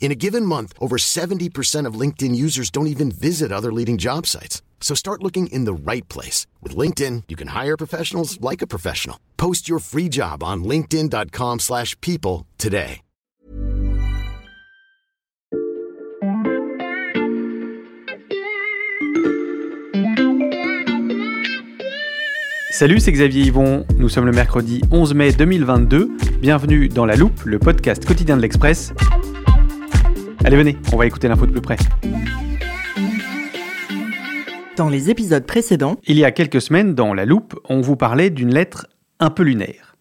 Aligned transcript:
In 0.00 0.10
a 0.10 0.14
given 0.14 0.46
month, 0.46 0.72
over 0.80 0.96
70% 0.96 1.84
of 1.84 2.00
LinkedIn 2.00 2.34
users 2.34 2.70
don't 2.70 2.86
even 2.86 3.10
visit 3.10 3.52
other 3.52 3.70
leading 3.70 3.98
job 3.98 4.26
sites. 4.26 4.62
So 4.80 4.94
start 4.94 5.22
looking 5.22 5.48
in 5.48 5.66
the 5.66 5.74
right 5.74 6.08
place. 6.08 6.46
With 6.62 6.74
LinkedIn, 6.74 7.24
you 7.28 7.36
can 7.36 7.48
hire 7.48 7.76
professionals 7.76 8.40
like 8.40 8.62
a 8.62 8.66
professional. 8.66 9.18
Post 9.36 9.68
your 9.68 9.80
free 9.80 10.08
job 10.08 10.42
on 10.42 10.64
linkedin.com 10.64 11.58
slash 11.58 11.94
people 12.00 12.46
today. 12.56 13.02
Salut, 22.70 23.00
c'est 23.00 23.10
Xavier 23.10 23.42
Yvon. 23.42 23.84
Nous 23.96 24.08
sommes 24.08 24.26
le 24.26 24.30
mercredi 24.30 24.82
11 24.92 25.14
mai 25.14 25.32
2022. 25.32 26.16
Bienvenue 26.40 26.88
dans 26.88 27.06
La 27.06 27.16
Loupe, 27.16 27.42
le 27.44 27.58
podcast 27.58 28.06
quotidien 28.06 28.36
de 28.36 28.42
l'Express. 28.42 28.92
Allez, 30.44 30.56
venez, 30.56 30.76
on 30.92 30.96
va 30.96 31.06
écouter 31.06 31.26
l'info 31.26 31.46
de 31.46 31.52
plus 31.52 31.60
près. 31.60 31.76
Dans 34.76 34.88
les 34.88 35.10
épisodes 35.10 35.44
précédents, 35.44 35.96
Il 36.06 36.16
y 36.16 36.24
a 36.24 36.30
quelques 36.30 36.62
semaines, 36.62 36.94
dans 36.94 37.12
La 37.12 37.24
Loupe, 37.24 37.58
on 37.68 37.80
vous 37.80 37.96
parlait 37.96 38.30
d'une 38.30 38.54
lettre 38.54 38.86
un 39.18 39.30
peu 39.30 39.42
lunaire. 39.42 39.96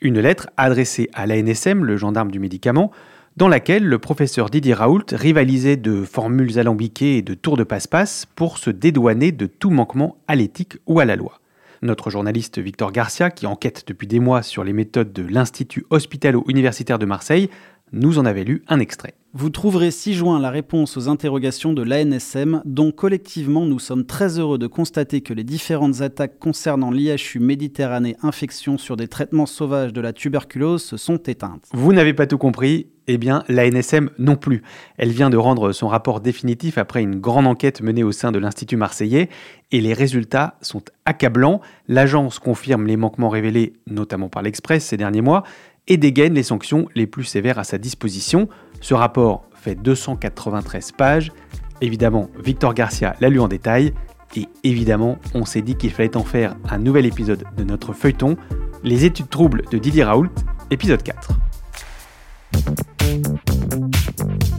Une 0.00 0.18
lettre 0.18 0.48
adressée 0.56 1.08
à 1.14 1.26
l'ANSM, 1.26 1.84
le 1.84 1.96
gendarme 1.96 2.32
du 2.32 2.40
médicament, 2.40 2.90
dans 3.36 3.48
laquelle 3.48 3.84
le 3.84 3.98
professeur 3.98 4.50
Didier 4.50 4.74
Raoult 4.74 5.04
rivalisait 5.12 5.76
de 5.76 6.02
formules 6.02 6.58
alambiquées 6.58 7.18
et 7.18 7.22
de 7.22 7.34
tours 7.34 7.56
de 7.56 7.64
passe-passe 7.64 8.26
pour 8.34 8.58
se 8.58 8.70
dédouaner 8.70 9.30
de 9.30 9.46
tout 9.46 9.70
manquement 9.70 10.16
à 10.26 10.34
l'éthique 10.34 10.78
ou 10.86 10.98
à 10.98 11.04
la 11.04 11.14
loi. 11.14 11.40
Notre 11.82 12.10
journaliste 12.10 12.58
Victor 12.58 12.90
Garcia, 12.90 13.30
qui 13.30 13.46
enquête 13.46 13.84
depuis 13.86 14.08
des 14.08 14.18
mois 14.18 14.42
sur 14.42 14.64
les 14.64 14.72
méthodes 14.72 15.12
de 15.12 15.22
l'Institut 15.22 15.86
hospitalo-universitaire 15.90 16.98
de 16.98 17.06
Marseille, 17.06 17.50
nous 17.92 18.18
en 18.18 18.24
avait 18.24 18.44
lu 18.44 18.64
un 18.68 18.80
extrait. 18.80 19.14
Vous 19.38 19.50
trouverez 19.50 19.90
6 19.90 20.14
juin 20.14 20.40
la 20.40 20.48
réponse 20.48 20.96
aux 20.96 21.10
interrogations 21.10 21.74
de 21.74 21.82
l'ANSM, 21.82 22.62
dont 22.64 22.90
collectivement 22.90 23.66
nous 23.66 23.78
sommes 23.78 24.06
très 24.06 24.38
heureux 24.38 24.56
de 24.56 24.66
constater 24.66 25.20
que 25.20 25.34
les 25.34 25.44
différentes 25.44 26.00
attaques 26.00 26.38
concernant 26.38 26.90
l'IHU 26.90 27.38
Méditerranée 27.38 28.16
Infection 28.22 28.78
sur 28.78 28.96
des 28.96 29.08
traitements 29.08 29.44
sauvages 29.44 29.92
de 29.92 30.00
la 30.00 30.14
tuberculose 30.14 30.82
se 30.82 30.96
sont 30.96 31.18
éteintes. 31.18 31.68
Vous 31.74 31.92
n'avez 31.92 32.14
pas 32.14 32.26
tout 32.26 32.38
compris 32.38 32.86
Eh 33.08 33.18
bien, 33.18 33.44
l'ANSM 33.50 34.08
non 34.18 34.36
plus. 34.36 34.62
Elle 34.96 35.10
vient 35.10 35.28
de 35.28 35.36
rendre 35.36 35.72
son 35.72 35.88
rapport 35.88 36.22
définitif 36.22 36.78
après 36.78 37.02
une 37.02 37.16
grande 37.16 37.46
enquête 37.46 37.82
menée 37.82 38.04
au 38.04 38.12
sein 38.12 38.32
de 38.32 38.38
l'Institut 38.38 38.78
marseillais 38.78 39.28
et 39.70 39.82
les 39.82 39.92
résultats 39.92 40.56
sont 40.62 40.80
accablants. 41.04 41.60
L'agence 41.88 42.38
confirme 42.38 42.86
les 42.86 42.96
manquements 42.96 43.28
révélés, 43.28 43.74
notamment 43.86 44.30
par 44.30 44.40
l'Express 44.40 44.86
ces 44.86 44.96
derniers 44.96 45.20
mois, 45.20 45.42
et 45.88 45.96
dégaine 45.96 46.34
les 46.34 46.42
sanctions 46.42 46.88
les 46.94 47.06
plus 47.06 47.24
sévères 47.24 47.58
à 47.58 47.64
sa 47.64 47.78
disposition. 47.78 48.48
Ce 48.80 48.94
rapport 48.94 49.46
fait 49.54 49.74
293 49.74 50.92
pages. 50.92 51.32
Évidemment, 51.80 52.30
Victor 52.42 52.74
Garcia 52.74 53.14
l'a 53.20 53.28
lu 53.28 53.40
en 53.40 53.48
détail. 53.48 53.92
Et 54.34 54.48
évidemment, 54.64 55.18
on 55.34 55.44
s'est 55.44 55.62
dit 55.62 55.76
qu'il 55.76 55.90
fallait 55.90 56.16
en 56.16 56.24
faire 56.24 56.56
un 56.68 56.78
nouvel 56.78 57.06
épisode 57.06 57.44
de 57.56 57.64
notre 57.64 57.92
feuilleton, 57.92 58.36
Les 58.82 59.04
études 59.04 59.30
troubles 59.30 59.62
de 59.70 59.78
Didier 59.78 60.04
Raoult, 60.04 60.28
épisode 60.70 61.02
4. 61.02 61.30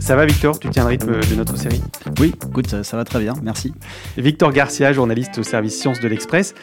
Ça 0.00 0.16
va 0.16 0.24
Victor? 0.24 0.58
Tu 0.58 0.70
tiens 0.70 0.84
le 0.84 0.88
rythme 0.88 1.20
de 1.20 1.34
notre 1.34 1.56
série? 1.56 1.82
Oui, 2.18 2.34
écoute, 2.48 2.66
ça, 2.68 2.82
ça 2.82 2.96
va 2.96 3.04
très 3.04 3.20
bien, 3.20 3.34
merci. 3.42 3.74
Victor 4.16 4.52
Garcia, 4.52 4.92
journaliste 4.92 5.38
au 5.38 5.42
service 5.42 5.78
Sciences 5.78 6.00
de 6.00 6.08
l'Express. 6.08 6.54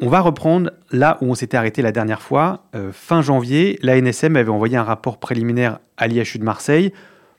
On 0.00 0.08
va 0.08 0.20
reprendre 0.20 0.70
là 0.92 1.18
où 1.20 1.26
on 1.26 1.34
s'était 1.34 1.56
arrêté 1.56 1.82
la 1.82 1.90
dernière 1.90 2.22
fois. 2.22 2.66
Euh, 2.76 2.92
fin 2.92 3.20
janvier, 3.20 3.80
l'ANSM 3.82 4.36
avait 4.36 4.48
envoyé 4.48 4.76
un 4.76 4.84
rapport 4.84 5.18
préliminaire 5.18 5.80
à 5.96 6.06
l'IHU 6.06 6.38
de 6.38 6.44
Marseille 6.44 6.92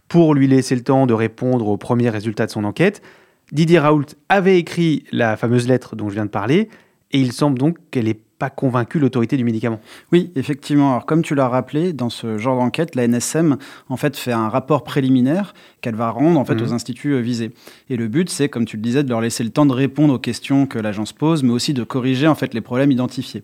pour 0.10 0.34
lui 0.34 0.48
laisser 0.48 0.76
le 0.76 0.84
temps 0.84 1.06
de 1.06 1.14
répondre 1.14 1.68
aux 1.68 1.78
premiers 1.78 2.10
résultats 2.10 2.48
de 2.48 2.52
son 2.52 2.66
enquête. 2.66 3.02
Didier 3.54 3.80
Raoult 3.80 4.06
avait 4.28 4.60
écrit 4.60 5.06
la 5.14 5.38
fameuse 5.38 5.70
lettre 5.70 5.96
dont 5.96 6.10
je 6.10 6.16
viens 6.16 6.26
de 6.26 6.32
parler, 6.32 6.70
et 7.12 7.20
il 7.20 7.32
semble 7.32 7.58
donc 7.58 7.78
qu'elle 7.92 8.06
n'ait 8.06 8.20
pas 8.40 8.50
convaincu 8.50 9.00
l'autorité 9.00 9.38
du 9.38 9.44
médicament. 9.44 9.80
Oui, 10.12 10.32
effectivement. 10.36 10.92
Alors, 10.92 11.06
comme 11.06 11.22
tu 11.22 11.36
l'as 11.36 11.50
rappelé, 11.50 11.94
dans 11.94 12.10
ce 12.10 12.38
genre 12.38 12.58
d'enquête, 12.58 12.96
la 12.96 13.04
NSM 13.08 13.58
en 13.90 13.98
fait 13.98 14.16
fait 14.18 14.32
un 14.32 14.48
rapport 14.50 14.84
préliminaire 14.84 15.54
qu'elle 15.82 15.96
va 15.96 16.10
rendre 16.10 16.40
en 16.40 16.46
fait 16.46 16.56
Mhm. 16.56 16.64
aux 16.64 16.74
instituts 16.74 17.14
euh, 17.14 17.20
visés. 17.20 17.52
Et 17.90 17.98
le 17.98 18.08
but, 18.08 18.30
c'est, 18.30 18.50
comme 18.50 18.66
tu 18.66 18.78
le 18.78 18.82
disais, 18.82 19.04
de 19.04 19.10
leur 19.10 19.22
laisser 19.22 19.44
le 19.44 19.50
temps 19.50 19.66
de 19.66 19.74
répondre 19.74 20.14
aux 20.14 20.20
questions 20.20 20.66
que 20.66 20.80
l'agence 20.80 21.12
pose, 21.14 21.44
mais 21.44 21.52
aussi 21.52 21.74
de 21.74 21.84
corriger 21.84 22.28
en 22.28 22.36
fait 22.36 22.54
les 22.54 22.62
problèmes 22.62 22.92
identifiés. 22.92 23.44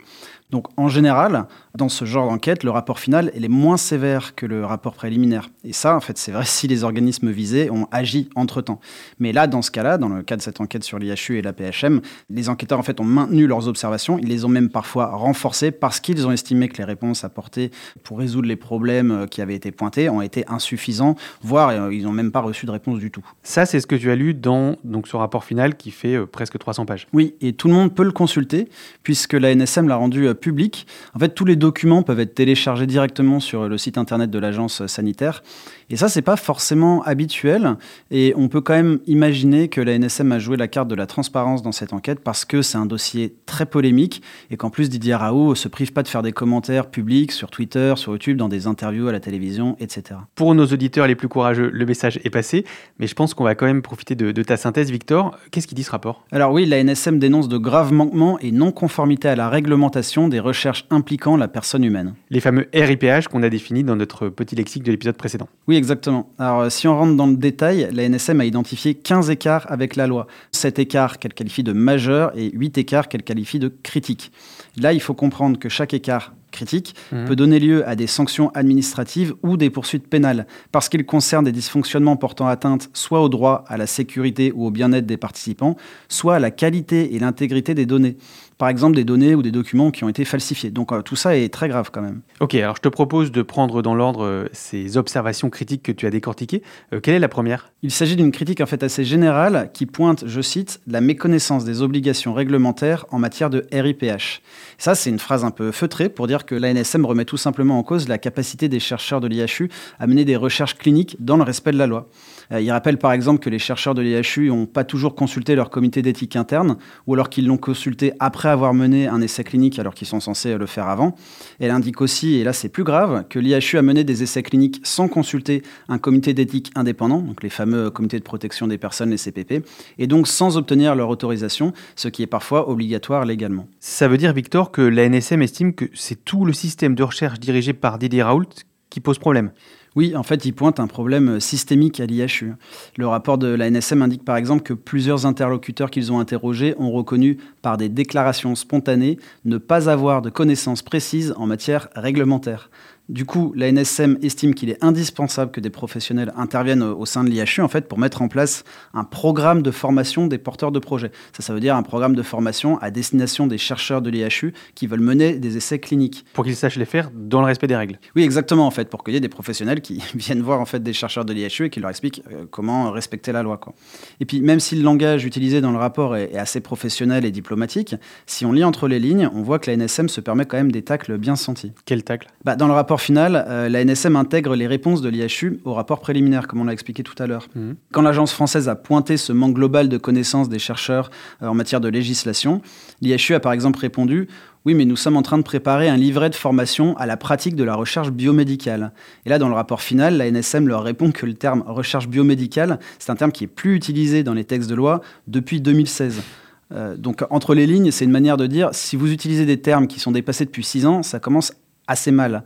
Donc, 0.52 0.68
en 0.78 0.88
général, 0.88 1.48
dans 1.76 1.90
ce 1.90 2.06
genre 2.06 2.30
d'enquête, 2.30 2.64
le 2.64 2.70
rapport 2.70 3.00
final 3.00 3.32
il 3.36 3.44
est 3.44 3.50
moins 3.50 3.78
sévère 3.78 4.36
que 4.36 4.46
le 4.46 4.64
rapport 4.64 4.94
préliminaire. 4.94 5.50
Et 5.64 5.74
ça, 5.74 5.96
en 5.96 6.00
fait, 6.00 6.18
c'est 6.18 6.32
vrai 6.32 6.46
si 6.46 6.68
les 6.68 6.84
organismes 6.84 7.32
visés 7.32 7.72
ont 7.72 7.88
agi 7.92 8.30
entre 8.36 8.62
temps. 8.62 8.80
Mais 9.20 9.34
là, 9.34 9.48
dans 9.48 9.62
ce 9.62 9.72
cas-là, 9.72 9.98
dans 9.98 10.10
le 10.10 10.22
cas 10.22 10.38
de 10.38 10.42
cette 10.42 10.62
enquête 10.62 10.84
sur 10.84 11.00
l'IHU 11.00 11.38
et 11.38 11.42
la 11.42 11.54
PHM, 11.54 12.02
les 12.30 12.50
enquêteurs 12.50 12.80
en 12.80 12.84
fait 12.84 13.00
ont 13.00 13.06
maintenu 13.06 13.48
leurs 13.48 13.68
observations. 13.68 14.20
Ils 14.20 14.28
les 14.28 14.46
ont 14.46 14.50
même 14.50 14.70
parfois 14.70 15.08
renforcées 15.08 15.72
parce 15.72 16.00
qu'ils 16.00 16.28
ont 16.28 16.32
estimé 16.32 16.70
que 16.70 16.78
les 16.78 16.84
réponses 16.84 17.24
apportées 17.24 17.72
pour 18.04 18.20
résoudre 18.20 18.48
les 18.48 18.56
problèmes 18.56 19.12
euh, 19.12 19.26
qui 19.26 19.42
avaient 19.42 19.56
été 19.56 19.72
pointés 19.72 20.10
ont 20.10 20.22
été 20.22 20.46
insuffisants, 20.48 21.16
voire 21.42 21.70
euh, 21.70 21.94
ils 21.94 22.04
n'ont 22.04 22.12
même 22.12 22.32
pas 22.32 22.42
reçu 22.42 22.66
de 22.66 22.72
réponse 22.72 23.00
du 23.00 23.12
tout. 23.12 23.26
Ça, 23.44 23.66
c'est 23.66 23.80
ce 23.80 23.88
que 23.88 23.96
tu 23.96 24.12
as 24.12 24.16
lu 24.16 24.34
dans 24.34 24.76
donc, 24.84 25.08
ce 25.08 25.16
rapport 25.16 25.44
final 25.44 25.76
qui 25.76 25.92
fait 25.92 26.16
euh, 26.16 26.26
presque 26.26 26.58
300 26.58 26.86
pages. 26.86 27.08
Oui, 27.14 27.36
et 27.42 27.54
tout 27.54 27.68
le 27.68 27.74
monde 27.74 27.94
peut 27.94 28.04
le 28.04 28.12
consulter 28.12 28.70
puisque 29.04 29.34
la 29.34 29.54
NSM 29.54 29.88
l'a 29.88 29.96
rendu 29.96 30.28
euh, 30.28 30.34
public. 30.46 30.86
En 31.16 31.20
fait, 31.20 31.30
tous 31.30 31.44
les 31.44 31.56
documents 31.56 32.04
peuvent 32.04 32.20
être 32.20 32.36
téléchargés 32.36 32.86
directement 32.86 33.40
sur 33.40 33.68
le 33.68 33.80
site 33.80 33.98
internet 33.98 34.30
de 34.30 34.38
l'agence 34.38 34.86
sanitaire. 34.86 35.42
Et 35.90 35.96
ça, 35.96 36.08
c'est 36.08 36.22
pas 36.22 36.36
forcément 36.36 37.02
habituel. 37.02 37.78
Et 38.12 38.34
on 38.38 38.48
peut 38.48 38.62
quand 38.62 38.76
même 38.76 39.00
imaginer 39.08 39.70
que 39.70 39.82
la 39.82 39.98
NSM 39.98 40.32
a 40.32 40.38
joué 40.38 40.56
la 40.56 40.68
carte 40.68 40.88
de 40.88 40.94
la 40.94 41.08
transparence 41.08 41.64
dans 41.64 41.72
cette 41.72 41.94
enquête 41.94 42.20
parce 42.20 42.46
que 42.46 42.62
c'est 42.62 42.78
un 42.78 42.86
dossier 42.86 43.36
très 43.48 43.66
polémique 43.66 44.22
et 44.52 44.58
qu'en 44.58 44.70
plus 44.70 44.90
Didier 44.90 45.16
Raoult 45.16 45.56
se 45.56 45.68
prive 45.68 45.94
pas 45.94 46.04
de 46.04 46.08
faire 46.08 46.22
des 46.22 46.32
commentaires 46.32 46.92
publics 46.92 47.32
sur 47.32 47.50
Twitter, 47.50 47.94
sur 47.96 48.12
YouTube, 48.12 48.38
dans 48.38 48.50
des 48.50 48.68
interviews 48.68 49.08
à 49.08 49.12
la 49.12 49.20
télévision, 49.20 49.76
etc. 49.80 50.20
Pour 50.36 50.54
nos 50.54 50.68
auditeurs 50.68 51.08
les 51.08 51.16
plus 51.16 51.28
courageux, 51.28 51.72
le 51.74 51.86
message 51.88 52.20
est 52.24 52.30
passé, 52.30 52.66
mais 53.00 53.08
je 53.08 53.16
pense 53.16 53.34
qu'on 53.34 53.44
va 53.44 53.56
quand 53.56 53.66
même 53.66 53.82
profiter 53.82 54.14
de, 54.14 54.32
de 54.32 54.44
ta 54.44 54.58
synthèse, 54.58 54.92
Victor. 54.92 55.38
Qu'est-ce 55.50 55.66
qu'il 55.66 55.76
dit 55.76 55.84
ce 55.84 55.92
rapport? 55.92 56.24
Alors 56.32 56.52
oui, 56.52 56.68
la 56.68 56.84
NSM 56.84 57.18
dénonce 57.18 57.50
de 57.50 57.58
graves 57.58 57.92
manquements 57.92 58.38
et 58.40 58.52
non-conformité 58.52 59.28
à 59.28 59.36
la 59.36 59.50
réglementation 59.50 60.25
des 60.28 60.40
recherches 60.40 60.86
impliquant 60.90 61.38
la 61.38 61.48
personne 61.48 61.84
humaine. 61.84 62.14
Les 62.30 62.40
fameux 62.40 62.68
RIPH 62.74 63.28
qu'on 63.30 63.44
a 63.44 63.50
définis 63.50 63.84
dans 63.84 63.96
notre 63.96 64.30
petit 64.30 64.56
lexique 64.56 64.84
de 64.84 64.92
l'épisode 64.92 65.18
précédent. 65.18 65.48
Oui, 65.68 65.76
exactement. 65.76 66.30
Alors, 66.40 66.62
euh, 66.62 66.70
si 66.70 66.88
on 66.88 66.98
rentre 66.98 67.16
dans 67.16 67.28
le 67.28 67.36
détail, 67.38 67.90
la 67.94 68.04
NSM 68.04 68.42
a 68.42 68.46
identifié 68.46 68.96
15 68.96 69.30
écarts 69.30 69.66
avec 69.70 69.96
la 69.96 70.08
loi. 70.08 70.28
7 70.52 70.80
écarts 70.80 71.20
qu'elle 71.20 71.34
qualifie 71.34 71.64
de 71.64 71.74
majeurs 71.74 72.32
et 72.38 72.52
8 72.52 72.78
écarts 72.78 73.08
qu'elle 73.08 73.24
qualifie 73.24 73.60
de 73.60 73.74
critiques. 73.84 74.32
Là, 74.78 74.94
il 74.94 75.00
faut 75.00 75.14
comprendre 75.14 75.58
que 75.60 75.70
chaque 75.70 75.94
écart 75.94 76.34
critique 76.52 76.96
Mhm. 77.12 77.26
peut 77.26 77.36
donner 77.36 77.60
lieu 77.60 77.86
à 77.88 77.96
des 77.98 78.08
sanctions 78.08 78.50
administratives 78.54 79.34
ou 79.44 79.58
des 79.58 79.70
poursuites 79.70 80.08
pénales, 80.08 80.48
parce 80.72 80.88
qu'il 80.88 81.06
concerne 81.06 81.44
des 81.44 81.52
dysfonctionnements 81.52 82.16
portant 82.16 82.48
atteinte 82.48 82.90
soit 82.94 83.22
au 83.22 83.28
droit, 83.28 83.66
à 83.68 83.76
la 83.76 83.88
sécurité 83.88 84.54
ou 84.56 84.66
au 84.66 84.72
bien-être 84.72 85.06
des 85.06 85.18
participants, 85.18 85.76
soit 86.08 86.36
à 86.36 86.40
la 86.40 86.52
qualité 86.52 87.14
et 87.14 87.20
l'intégrité 87.20 87.74
des 87.74 87.86
données. 87.86 88.16
Par 88.58 88.70
exemple, 88.70 88.96
des 88.96 89.04
données 89.04 89.36
ou 89.36 89.42
des 89.42 89.52
documents 89.52 89.92
qui 89.92 90.04
ont 90.06 90.10
été 90.10 90.24
falsifiés. 90.24 90.70
Donc 90.70 90.92
euh, 90.92 91.02
tout 91.02 91.18
ça 91.18 91.36
est 91.36 91.54
très 91.54 91.68
grave 91.68 91.90
quand 91.92 92.02
même. 92.02 92.22
Ok, 92.40 92.56
alors 92.56 92.78
je 92.78 92.82
te 92.82 92.88
propose 92.88 93.32
de 93.32 93.42
prendre 93.42 93.82
dans 93.82 93.96
l'ordre 93.96 94.24
euh, 94.24 94.50
ces 94.54 94.96
observations 94.96 95.50
critiques 95.50 95.84
que 95.84 95.92
tu 95.92 96.06
as 96.08 96.10
décortiquées. 96.10 96.62
Euh, 96.94 97.02
quelle 97.02 97.16
est 97.16 97.20
la 97.20 97.28
première? 97.28 97.72
Il 97.82 97.92
s'agit 97.92 98.16
d'une 98.16 98.32
critique 98.32 98.62
en 98.62 98.66
fait 98.66 98.82
assez 98.84 99.04
générale 99.04 99.70
qui 99.74 99.86
pointe, 99.86 100.24
je 100.26 100.42
cite, 100.42 100.80
la 100.88 101.02
méconnaissance 101.02 101.66
des 101.66 101.82
obligations 101.82 102.34
réglementaires 102.34 103.06
en 103.12 103.20
matière 103.20 103.50
de 103.50 103.66
RIPH. 103.74 104.42
Ça, 104.78 104.96
c'est 104.96 105.10
une 105.10 105.20
phrase 105.20 105.44
un 105.44 105.52
peu 105.52 105.72
feutrée 105.72 106.08
pour 106.08 106.28
dire 106.28 106.46
que 106.46 106.56
l'ANSM 106.56 107.06
remet 107.06 107.26
tout 107.26 107.38
simplement 107.38 107.78
en 107.78 107.84
cause 107.84 108.08
la 108.08 108.18
capacité 108.18 108.70
des 108.70 108.80
chercheurs 108.80 109.20
de 109.20 109.28
l'IHU 109.28 109.70
à 110.00 110.08
mener 110.08 110.24
des 110.24 110.38
recherches 110.38 110.78
cliniques 110.78 111.18
dans 111.20 111.38
le 111.38 111.44
respect 111.44 111.72
de 111.72 111.78
la 111.78 111.88
loi. 111.88 112.08
Euh, 112.52 112.62
il 112.62 112.72
rappelle 112.72 112.98
par 112.98 113.12
exemple 113.12 113.40
que 113.40 113.50
les 113.50 113.60
chercheurs 113.60 113.96
de 113.96 114.02
l'IHU 114.02 114.50
n'ont 114.50 114.66
pas 114.66 114.84
toujours 114.84 115.16
consulté 115.16 115.56
leur 115.56 115.70
comité 115.70 116.02
d'éthique 116.02 116.36
interne, 116.36 116.78
ou 117.08 117.14
alors 117.14 117.30
qu'ils 117.30 117.48
l'ont 117.48 117.58
consulté 117.58 118.14
après 118.20 118.50
avoir 118.50 118.74
mené 118.74 119.08
un 119.08 119.22
essai 119.22 119.44
clinique 119.44 119.80
alors 119.80 119.94
qu'ils 119.94 120.08
sont 120.08 120.20
censés 120.20 120.58
le 120.58 120.66
faire 120.66 120.88
avant. 120.88 121.16
Elle 121.60 121.72
indique 121.72 122.02
aussi, 122.02 122.36
et 122.36 122.44
là 122.44 122.54
c'est 122.54 122.70
plus 122.70 122.84
grave, 122.84 123.26
que 123.30 123.40
l'IHU 123.40 123.78
a 123.78 123.82
mené 123.82 124.04
des 124.04 124.24
essais 124.24 124.44
cliniques 124.44 124.82
sans 124.84 125.08
consulter 125.08 125.64
un 125.90 125.98
comité 125.98 126.34
d'éthique 126.34 126.72
indépendant, 126.76 127.22
donc 127.22 127.44
les 127.44 127.50
fameux 127.50 127.90
comités 127.90 128.20
de 128.20 128.24
protection 128.24 128.68
des 128.68 128.78
personnes, 128.78 129.10
les 129.10 129.18
CPP, 129.18 129.66
et 129.98 130.08
donc 130.08 130.28
sans 130.28 130.58
obtenir 130.58 130.96
leur 130.96 131.10
autorisation, 131.10 131.74
ce 131.96 132.08
qui 132.08 132.24
est 132.24 132.28
parfois 132.28 132.70
obligatoire 132.70 133.26
légalement. 133.26 133.68
Ça 133.80 134.08
veut 134.08 134.18
dire, 134.18 134.34
Victor, 134.34 134.72
que 134.72 134.82
l'ANSM 134.82 135.42
estime 135.42 135.74
que 135.74 135.86
c'est 135.94 136.24
tout 136.24 136.46
le 136.46 136.54
système 136.54 136.96
de 136.96 137.04
recherche 137.04 137.40
dirigé 137.40 137.74
par 137.74 137.98
Didier 137.98 138.24
Raoult 138.24 138.50
qui 138.90 139.00
pose 139.00 139.20
problème? 139.20 139.52
Oui, 139.96 140.14
en 140.14 140.24
fait, 140.24 140.44
il 140.44 140.52
pointe 140.52 140.82
un 140.82 140.88
problème 140.88 141.40
systémique 141.40 142.02
à 142.02 142.06
l'IHU. 142.06 142.54
Le 142.98 143.08
rapport 143.08 143.38
de 143.38 143.48
la 143.48 143.70
NSM 143.70 144.02
indique 144.02 144.26
par 144.26 144.36
exemple 144.36 144.64
que 144.64 144.74
plusieurs 144.74 145.26
interlocuteurs 145.26 145.90
qu'ils 145.90 146.12
ont 146.12 146.20
interrogés 146.20 146.76
ont 146.78 146.92
reconnu 146.92 147.38
par 147.62 147.78
des 147.78 147.88
déclarations 147.88 148.56
spontanées 148.56 149.18
ne 149.46 149.58
pas 149.58 149.90
avoir 149.90 150.22
de 150.22 150.30
connaissances 150.30 150.82
précises 150.82 151.34
en 151.38 151.48
matière 151.48 151.88
réglementaire. 151.96 152.70
Du 153.08 153.24
coup, 153.26 153.54
la 153.56 153.72
NSM 153.72 154.18
estime 154.24 154.56
qu'il 154.56 154.72
est 154.72 154.84
indispensable 154.84 155.52
que 155.52 155.60
des 155.60 155.70
professionnels 155.70 156.34
interviennent 156.36 156.82
au 156.82 157.06
sein 157.06 157.24
de 157.24 157.30
l'IHU 157.30 157.62
en 157.62 157.68
fait, 157.68 157.88
pour 157.88 158.00
mettre 158.00 158.24
en 158.24 158.28
place 158.28 158.64
un 158.96 159.04
programme 159.04 159.62
de 159.62 159.70
formation 159.70 160.26
des 160.26 160.40
porteurs 160.40 160.72
de 160.72 160.80
projets. 160.80 161.12
Ça, 161.38 161.44
ça 161.44 161.54
veut 161.54 161.60
dire 161.60 161.76
un 161.76 161.84
programme 161.84 162.16
de 162.16 162.24
formation 162.24 162.80
à 162.80 162.90
destination 162.90 163.46
des 163.46 163.60
chercheurs 163.60 164.02
de 164.02 164.10
l'IHU 164.10 164.54
qui 164.74 164.88
veulent 164.88 165.02
mener 165.02 165.38
des 165.38 165.56
essais 165.56 165.78
cliniques. 165.78 166.26
Pour 166.34 166.46
qu'ils 166.46 166.56
sachent 166.56 166.78
les 166.78 166.86
faire 166.86 167.12
dans 167.14 167.42
le 167.42 167.46
respect 167.46 167.68
des 167.68 167.76
règles. 167.76 168.00
Oui, 168.16 168.24
exactement, 168.24 168.66
en 168.66 168.72
fait, 168.72 168.90
pour 168.90 169.04
qu'il 169.04 169.14
y 169.14 169.18
ait 169.18 169.22
des 169.22 169.30
professionnels 169.30 169.82
qui 169.82 170.02
viennent 170.16 170.42
voir 170.42 170.60
en 170.60 170.66
fait 170.66 170.82
des 170.82 170.94
chercheurs 170.94 171.26
de 171.26 171.34
l'IHU 171.34 171.66
et 171.66 171.70
qui 171.70 171.80
leur 171.80 171.92
expliquent 171.92 172.24
euh, 172.32 172.46
comment 172.50 172.90
respecter 172.90 173.32
la 173.32 173.44
loi. 173.44 173.58
Quoi. 173.58 173.76
Et 174.20 174.26
puis, 174.26 174.42
même 174.42 174.60
si 174.60 174.76
le 174.76 174.82
langage 174.82 175.26
utilisé 175.26 175.62
dans 175.62 175.72
le 175.72 175.78
rapport 175.78 176.16
est, 176.16 176.34
est 176.34 176.40
assez 176.40 176.60
professionnel 176.60 177.24
et 177.24 177.32
diplomatique, 177.32 177.96
si 178.26 178.48
on 178.48 178.52
lit 178.52 178.64
entre 178.64 178.88
les 178.88 179.00
lignes, 179.00 179.30
on 179.36 179.44
voit 179.44 179.60
que 179.60 179.70
la 179.70 179.78
NSM 179.78 180.10
se 180.10 180.22
permet 180.22 180.46
quand 180.46 180.58
même 180.58 180.72
des 180.72 180.82
tacles 180.82 181.20
bien 181.20 181.36
sentis. 181.36 181.72
Quel 181.86 182.04
tacle 182.04 182.30
Bah, 182.44 182.56
dans 182.56 182.66
le 182.66 182.74
rapport 182.74 182.95
final, 183.02 183.46
euh, 183.48 183.70
la 183.70 183.84
NSM 183.84 184.16
intègre 184.16 184.56
les 184.56 184.68
réponses 184.68 185.02
de 185.02 185.10
l'IHU 185.10 185.60
au 185.66 185.74
rapport 185.74 186.00
préliminaire, 186.00 186.48
comme 186.48 186.62
on 186.62 186.66
l'a 186.66 186.74
expliqué 186.74 187.04
tout 187.04 187.16
à 187.22 187.28
l'heure. 187.28 187.48
Mhm. 187.56 187.76
Quand 187.92 188.02
l'agence 188.02 188.32
française 188.32 188.70
a 188.70 188.76
pointé 188.76 189.18
ce 189.18 189.34
manque 189.34 189.54
global 189.54 189.90
de 189.90 189.98
connaissances 189.98 190.50
des 190.50 190.60
chercheurs 190.60 191.10
euh, 191.42 191.48
en 191.48 191.54
matière 191.54 191.82
de 191.82 191.90
législation, 191.90 192.62
l'IHU 193.02 193.34
a 193.34 193.40
par 193.40 193.54
exemple 193.54 193.80
répondu 193.80 194.28
oui, 194.66 194.74
mais 194.74 194.86
nous 194.86 194.96
sommes 194.96 195.16
en 195.16 195.22
train 195.22 195.38
de 195.38 195.44
préparer 195.44 195.90
un 195.90 195.96
livret 195.96 196.32
de 196.32 196.36
formation 196.36 196.98
à 196.98 197.06
la 197.06 197.18
pratique 197.18 197.56
de 197.56 197.64
la 197.64 197.76
recherche 197.76 198.10
biomédicale. 198.10 198.94
Et 199.28 199.30
là, 199.30 199.38
dans 199.38 199.48
le 199.48 199.54
rapport 199.54 199.82
final, 199.82 200.18
la 200.18 200.26
NSM 200.26 200.68
leur 200.68 200.84
répond 200.84 201.12
que 201.12 201.28
le 201.28 201.36
terme 201.36 201.64
recherche 201.68 202.08
biomédicale, 202.08 202.80
c'est 202.98 203.12
un 203.12 203.16
terme 203.16 203.32
qui 203.32 203.44
est 203.44 203.48
plus 203.48 203.76
utilisé 203.76 204.24
dans 204.24 204.34
les 204.34 204.44
textes 204.44 204.68
de 204.68 204.74
loi 204.74 205.02
depuis 205.28 205.62
2016. 205.62 206.24
Euh, 206.72 206.98
donc, 206.98 207.24
entre 207.30 207.54
les 207.54 207.68
lignes, 207.68 207.92
c'est 207.92 208.06
une 208.06 208.12
manière 208.12 208.38
de 208.38 208.48
dire 208.48 208.70
si 208.72 208.96
vous 208.96 209.12
utilisez 209.12 209.46
des 209.46 209.62
termes 209.62 209.86
qui 209.86 210.00
sont 210.00 210.12
dépassés 210.12 210.46
depuis 210.46 210.64
six 210.64 210.88
ans, 210.88 211.04
ça 211.04 211.20
commence 211.20 211.54
assez 211.88 212.12
mal. 212.12 212.44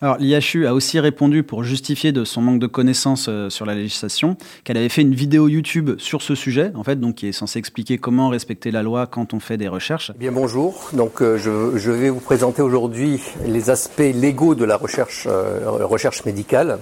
Alors 0.00 0.16
l'IHU 0.18 0.66
a 0.66 0.74
aussi 0.74 1.00
répondu 1.00 1.42
pour 1.42 1.64
justifier 1.64 2.12
de 2.12 2.24
son 2.24 2.40
manque 2.42 2.60
de 2.60 2.66
connaissances 2.66 3.26
euh, 3.28 3.50
sur 3.50 3.66
la 3.66 3.74
législation 3.74 4.36
qu'elle 4.64 4.76
avait 4.76 4.88
fait 4.88 5.02
une 5.02 5.14
vidéo 5.14 5.48
YouTube 5.48 5.92
sur 5.98 6.22
ce 6.22 6.34
sujet, 6.34 6.72
en 6.74 6.84
fait, 6.84 7.00
donc 7.00 7.16
qui 7.16 7.26
est 7.26 7.32
censée 7.32 7.58
expliquer 7.58 7.98
comment 7.98 8.28
respecter 8.28 8.70
la 8.70 8.82
loi 8.82 9.06
quand 9.06 9.34
on 9.34 9.40
fait 9.40 9.56
des 9.56 9.68
recherches. 9.68 10.12
Eh 10.14 10.18
Bien 10.18 10.32
bonjour, 10.32 10.90
donc 10.92 11.22
euh, 11.22 11.36
je, 11.36 11.78
je 11.78 11.90
vais 11.90 12.10
vous 12.10 12.20
présenter 12.20 12.62
aujourd'hui 12.62 13.20
les 13.46 13.70
aspects 13.70 14.00
légaux 14.00 14.54
de 14.54 14.64
la 14.64 14.76
recherche, 14.76 15.26
euh, 15.30 15.84
recherche 15.84 16.24
médicale. 16.24 16.78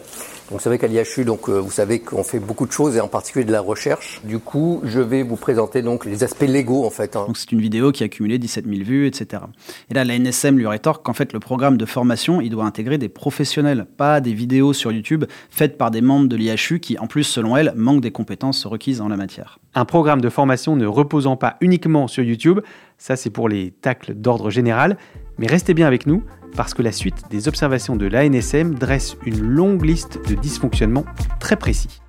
Donc 0.50 0.60
c'est 0.60 0.68
vrai 0.68 0.78
qu'à 0.78 0.86
l'IHU, 0.86 1.24
donc 1.24 1.48
euh, 1.48 1.58
vous 1.58 1.70
savez 1.70 2.00
qu'on 2.00 2.22
fait 2.22 2.38
beaucoup 2.38 2.66
de 2.66 2.72
choses 2.72 2.96
et 2.96 3.00
en 3.00 3.08
particulier 3.08 3.46
de 3.46 3.52
la 3.52 3.62
recherche. 3.62 4.20
Du 4.24 4.38
coup, 4.38 4.82
je 4.84 5.00
vais 5.00 5.22
vous 5.22 5.36
présenter 5.36 5.80
donc 5.80 6.04
les 6.04 6.22
aspects 6.22 6.42
légaux 6.46 6.84
en 6.84 6.90
fait. 6.90 7.16
hein. 7.16 7.24
Donc 7.26 7.38
c'est 7.38 7.50
une 7.50 7.60
vidéo 7.60 7.92
qui 7.92 8.04
a 8.04 8.08
cumulé 8.08 8.38
17 8.38 8.66
000 8.66 8.84
vues, 8.84 9.06
etc. 9.06 9.42
Et 9.90 9.94
là, 9.94 10.04
la 10.04 10.18
NSM 10.18 10.58
lui 10.58 10.66
rétorque 10.66 11.04
qu'en 11.04 11.14
fait, 11.14 11.32
le 11.32 11.40
programme 11.40 11.78
de 11.78 11.86
formation, 11.86 12.42
il 12.42 12.50
doit 12.50 12.64
intégrer 12.64 12.98
des 12.98 13.08
professionnels, 13.08 13.86
pas 13.96 14.20
des 14.20 14.34
vidéos 14.34 14.74
sur 14.74 14.92
YouTube 14.92 15.24
faites 15.48 15.78
par 15.78 15.90
des 15.90 16.02
membres 16.02 16.28
de 16.28 16.36
l'IHU 16.36 16.78
qui, 16.78 16.98
en 16.98 17.06
plus, 17.06 17.24
selon 17.24 17.56
elle, 17.56 17.72
manquent 17.74 18.02
des 18.02 18.10
compétences 18.12 18.66
requises 18.66 19.00
en 19.00 19.08
la 19.08 19.16
matière. 19.16 19.58
Un 19.74 19.86
programme 19.86 20.20
de 20.20 20.28
formation 20.28 20.76
ne 20.76 20.86
reposant 20.86 21.36
pas 21.36 21.56
uniquement 21.62 22.06
sur 22.06 22.22
YouTube, 22.22 22.60
ça 22.98 23.16
c'est 23.16 23.30
pour 23.30 23.48
les 23.48 23.70
tacles 23.70 24.14
d'ordre 24.14 24.50
général, 24.50 24.98
mais 25.38 25.46
restez 25.46 25.74
bien 25.74 25.86
avec 25.86 26.06
nous 26.06 26.22
parce 26.56 26.74
que 26.74 26.82
la 26.82 26.92
suite 26.92 27.24
des 27.30 27.48
observations 27.48 27.96
de 27.96 28.06
l'ANSM 28.06 28.74
dresse 28.74 29.16
une 29.26 29.40
longue 29.40 29.84
liste 29.84 30.20
de 30.28 30.34
dysfonctionnements 30.34 31.04
très 31.40 31.56
précis. 31.56 32.00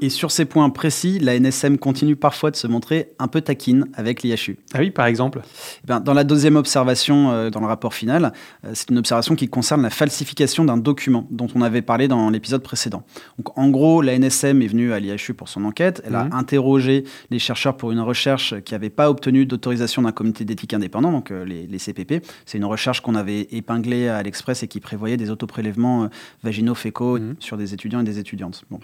Et 0.00 0.10
sur 0.10 0.30
ces 0.30 0.44
points 0.44 0.70
précis, 0.70 1.18
la 1.18 1.34
NSM 1.38 1.76
continue 1.76 2.14
parfois 2.14 2.52
de 2.52 2.56
se 2.56 2.68
montrer 2.68 3.10
un 3.18 3.26
peu 3.26 3.40
taquine 3.40 3.86
avec 3.94 4.22
l'IHU. 4.22 4.56
Ah 4.72 4.78
oui, 4.78 4.92
par 4.92 5.06
exemple 5.06 5.40
Eh 5.82 5.86
ben, 5.88 5.98
dans 5.98 6.14
la 6.14 6.22
deuxième 6.22 6.54
observation, 6.54 7.32
euh, 7.32 7.50
dans 7.50 7.58
le 7.58 7.66
rapport 7.66 7.94
final, 7.94 8.32
euh, 8.64 8.70
c'est 8.74 8.90
une 8.90 8.98
observation 8.98 9.34
qui 9.34 9.48
concerne 9.48 9.82
la 9.82 9.90
falsification 9.90 10.64
d'un 10.64 10.76
document 10.76 11.26
dont 11.32 11.48
on 11.56 11.62
avait 11.62 11.82
parlé 11.82 12.06
dans 12.06 12.30
l'épisode 12.30 12.62
précédent. 12.62 13.02
Donc, 13.38 13.58
en 13.58 13.70
gros, 13.70 14.00
la 14.00 14.14
NSM 14.16 14.62
est 14.62 14.68
venue 14.68 14.92
à 14.92 15.00
l'IHU 15.00 15.34
pour 15.34 15.48
son 15.48 15.64
enquête. 15.64 16.00
Elle 16.06 16.12
Mhm. 16.12 16.30
a 16.32 16.36
interrogé 16.36 17.02
les 17.30 17.40
chercheurs 17.40 17.76
pour 17.76 17.90
une 17.90 18.00
recherche 18.00 18.54
qui 18.60 18.74
n'avait 18.74 18.90
pas 18.90 19.10
obtenu 19.10 19.46
d'autorisation 19.46 20.02
d'un 20.02 20.12
comité 20.12 20.44
d'éthique 20.44 20.74
indépendant, 20.74 21.10
donc 21.10 21.32
euh, 21.32 21.44
les, 21.44 21.66
les 21.66 21.78
CPP. 21.78 22.22
C'est 22.46 22.58
une 22.58 22.64
recherche 22.66 23.00
qu'on 23.00 23.16
avait 23.16 23.48
épinglée 23.50 24.06
à 24.08 24.22
l'Express 24.22 24.62
et 24.62 24.68
qui 24.68 24.78
prévoyait 24.78 25.16
des 25.16 25.30
autoprélèvements 25.30 26.04
euh, 26.04 26.08
vaginaux 26.44 26.76
fécaux 26.76 27.18
Mhm. 27.18 27.34
sur 27.40 27.56
des 27.56 27.74
étudiants 27.74 28.00
et 28.00 28.04
des 28.04 28.20
étudiantes. 28.20 28.62
Bon. 28.70 28.78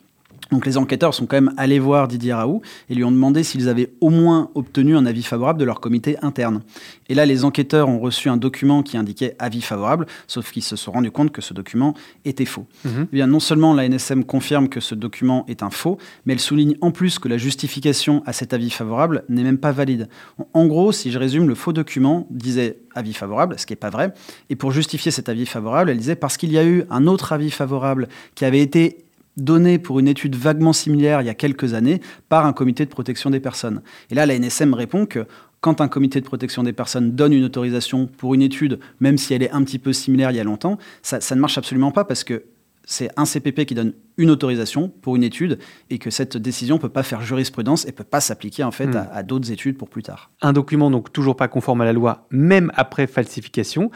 Donc 0.50 0.66
les 0.66 0.76
enquêteurs 0.76 1.14
sont 1.14 1.26
quand 1.26 1.36
même 1.36 1.52
allés 1.56 1.78
voir 1.78 2.06
Didier 2.06 2.32
Raoult 2.34 2.60
et 2.88 2.94
lui 2.94 3.02
ont 3.04 3.10
demandé 3.10 3.42
s'ils 3.42 3.68
avaient 3.68 3.90
au 4.00 4.10
moins 4.10 4.50
obtenu 4.54 4.96
un 4.96 5.06
avis 5.06 5.22
favorable 5.22 5.58
de 5.58 5.64
leur 5.64 5.80
comité 5.80 6.16
interne. 6.22 6.62
Et 7.08 7.14
là, 7.14 7.26
les 7.26 7.44
enquêteurs 7.44 7.88
ont 7.88 7.98
reçu 7.98 8.28
un 8.28 8.36
document 8.36 8.82
qui 8.82 8.96
indiquait 8.96 9.36
avis 9.38 9.62
favorable, 9.62 10.06
sauf 10.26 10.50
qu'ils 10.52 10.62
se 10.62 10.76
sont 10.76 10.92
rendus 10.92 11.10
compte 11.10 11.32
que 11.32 11.40
ce 11.42 11.54
document 11.54 11.94
était 12.24 12.44
faux. 12.44 12.66
Mhm. 12.84 13.06
Eh 13.12 13.16
bien, 13.16 13.26
non 13.26 13.40
seulement 13.40 13.74
la 13.74 13.84
NSM 13.88 14.24
confirme 14.24 14.68
que 14.68 14.80
ce 14.80 14.94
document 14.94 15.44
est 15.48 15.62
un 15.62 15.70
faux, 15.70 15.98
mais 16.26 16.34
elle 16.34 16.40
souligne 16.40 16.76
en 16.80 16.90
plus 16.90 17.18
que 17.18 17.28
la 17.28 17.38
justification 17.38 18.22
à 18.26 18.32
cet 18.32 18.52
avis 18.52 18.70
favorable 18.70 19.24
n'est 19.28 19.42
même 19.42 19.58
pas 19.58 19.72
valide. 19.72 20.08
En- 20.38 20.64
En 20.64 20.66
gros, 20.66 20.92
si 20.92 21.10
je 21.10 21.18
résume, 21.18 21.46
le 21.48 21.54
faux 21.54 21.72
document 21.74 22.26
disait 22.30 22.78
avis 22.94 23.12
favorable, 23.12 23.56
ce 23.58 23.66
qui 23.66 23.72
n'est 23.72 23.76
pas 23.76 23.90
vrai, 23.90 24.14
et 24.50 24.56
pour 24.56 24.70
justifier 24.72 25.10
cet 25.10 25.28
avis 25.28 25.44
favorable, 25.46 25.90
elle 25.90 25.98
disait 25.98 26.16
parce 26.16 26.36
qu'il 26.38 26.52
y 26.52 26.58
a 26.58 26.64
eu 26.64 26.84
un 26.90 27.06
autre 27.06 27.32
avis 27.34 27.50
favorable 27.50 28.08
qui 28.34 28.44
avait 28.46 28.60
été 28.60 29.03
donné 29.36 29.78
pour 29.78 29.98
une 29.98 30.08
étude 30.08 30.36
vaguement 30.36 30.72
similaire 30.72 31.20
il 31.22 31.26
y 31.26 31.30
a 31.30 31.34
quelques 31.34 31.74
années 31.74 32.00
par 32.28 32.46
un 32.46 32.52
comité 32.52 32.84
de 32.84 32.90
protection 32.90 33.30
des 33.30 33.40
personnes. 33.40 33.82
Et 34.10 34.14
là, 34.14 34.26
la 34.26 34.38
NSM 34.38 34.74
répond 34.74 35.06
que 35.06 35.26
quand 35.60 35.80
un 35.80 35.88
comité 35.88 36.20
de 36.20 36.26
protection 36.26 36.62
des 36.62 36.72
personnes 36.74 37.12
donne 37.12 37.32
une 37.32 37.44
autorisation 37.44 38.06
pour 38.06 38.34
une 38.34 38.42
étude, 38.42 38.78
même 39.00 39.16
si 39.18 39.32
elle 39.34 39.42
est 39.42 39.50
un 39.50 39.62
petit 39.64 39.78
peu 39.78 39.92
similaire 39.92 40.30
il 40.30 40.36
y 40.36 40.40
a 40.40 40.44
longtemps, 40.44 40.78
ça, 41.02 41.20
ça 41.20 41.34
ne 41.34 41.40
marche 41.40 41.56
absolument 41.58 41.90
pas 41.90 42.04
parce 42.04 42.22
que 42.22 42.44
c'est 42.86 43.08
un 43.16 43.24
CPP 43.24 43.64
qui 43.64 43.74
donne 43.74 43.94
une 44.18 44.28
autorisation 44.28 44.90
pour 45.00 45.16
une 45.16 45.22
étude 45.22 45.58
et 45.88 45.98
que 45.98 46.10
cette 46.10 46.36
décision 46.36 46.74
ne 46.76 46.80
peut 46.80 46.90
pas 46.90 47.02
faire 47.02 47.22
jurisprudence 47.22 47.86
et 47.86 47.92
peut 47.92 48.04
pas 48.04 48.20
s'appliquer 48.20 48.62
en 48.62 48.70
fait 48.72 48.88
Hmm. 48.88 48.96
à, 48.96 49.14
à 49.14 49.22
d'autres 49.22 49.50
études 49.50 49.78
pour 49.78 49.88
plus 49.88 50.02
tard. 50.02 50.30
Un 50.42 50.52
document 50.52 50.90
donc 50.90 51.10
toujours 51.10 51.34
pas 51.34 51.48
conforme 51.48 51.80
à 51.80 51.86
la 51.86 51.94
loi, 51.94 52.26
même 52.30 52.70
après 52.74 53.06
falsification. 53.06 53.90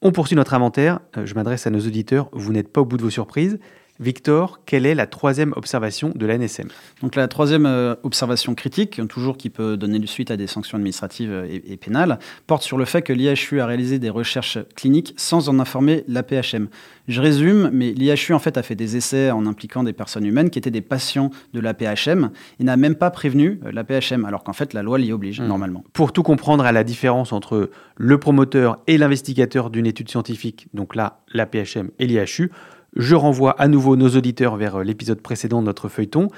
On 0.00 0.12
poursuit 0.12 0.36
notre 0.36 0.54
inventaire. 0.54 1.00
Euh, 1.18 1.26
Je 1.26 1.34
m'adresse 1.34 1.66
à 1.66 1.70
nos 1.70 1.80
auditeurs, 1.80 2.30
vous 2.32 2.54
n'êtes 2.54 2.72
pas 2.72 2.80
au 2.80 2.86
bout 2.86 2.96
de 2.96 3.02
vos 3.02 3.10
surprises. 3.10 3.58
Victor, 4.00 4.60
quelle 4.66 4.86
est 4.86 4.94
la 4.94 5.06
troisième 5.06 5.52
observation 5.56 6.12
de 6.14 6.26
l'ANSM? 6.26 6.68
Donc 7.02 7.16
la 7.16 7.28
troisième 7.28 7.66
euh, 7.66 7.94
observation 8.02 8.54
critique, 8.54 9.00
toujours 9.08 9.36
qui 9.36 9.50
peut 9.50 9.76
donner 9.76 10.04
suite 10.06 10.30
à 10.30 10.36
des 10.36 10.46
sanctions 10.46 10.76
administratives 10.76 11.32
et, 11.48 11.72
et 11.72 11.76
pénales, 11.76 12.18
porte 12.46 12.62
sur 12.62 12.78
le 12.78 12.84
fait 12.84 13.02
que 13.02 13.12
l'IHU 13.12 13.60
a 13.60 13.66
réalisé 13.66 13.98
des 13.98 14.10
recherches 14.10 14.58
cliniques 14.76 15.14
sans 15.16 15.48
en 15.48 15.58
informer 15.58 16.04
l'APHM. 16.08 16.68
Je 17.08 17.20
résume, 17.20 17.70
mais 17.72 17.92
l'IHU 17.92 18.34
en 18.34 18.38
fait 18.38 18.56
a 18.56 18.62
fait 18.62 18.76
des 18.76 18.96
essais 18.96 19.30
en 19.30 19.46
impliquant 19.46 19.82
des 19.82 19.92
personnes 19.92 20.24
humaines 20.24 20.50
qui 20.50 20.58
étaient 20.58 20.70
des 20.70 20.80
patients 20.80 21.30
de 21.52 21.60
l'APHM 21.60 22.30
et 22.60 22.64
n'a 22.64 22.76
même 22.76 22.94
pas 22.94 23.10
prévenu 23.10 23.60
euh, 23.64 23.72
l'APHM, 23.72 24.24
alors 24.24 24.44
qu'en 24.44 24.52
fait 24.52 24.74
la 24.74 24.82
loi 24.82 24.98
l'y 24.98 25.12
oblige 25.12 25.30
Mmh. 25.38 25.46
normalement. 25.46 25.84
Pour 25.92 26.12
tout 26.12 26.22
comprendre 26.22 26.64
à 26.64 26.72
la 26.72 26.84
différence 26.84 27.32
entre 27.32 27.70
le 27.96 28.18
promoteur 28.18 28.78
et 28.86 28.98
l'investigateur 28.98 29.70
d'une 29.70 29.86
étude 29.86 30.08
scientifique, 30.08 30.68
donc 30.74 30.94
là, 30.94 31.20
l'APHM 31.32 31.90
et 31.98 32.06
l'IHU, 32.06 32.50
je 32.96 33.14
renvoie 33.14 33.52
à 33.60 33.68
nouveau 33.68 33.96
nos 33.96 34.08
auditeurs 34.10 34.56
vers 34.56 34.76
euh, 34.76 34.84
l'épisode 34.84 35.20
précédent 35.20 35.60
de 35.60 35.66
notre 35.66 35.88
feuilleton. 35.88 36.28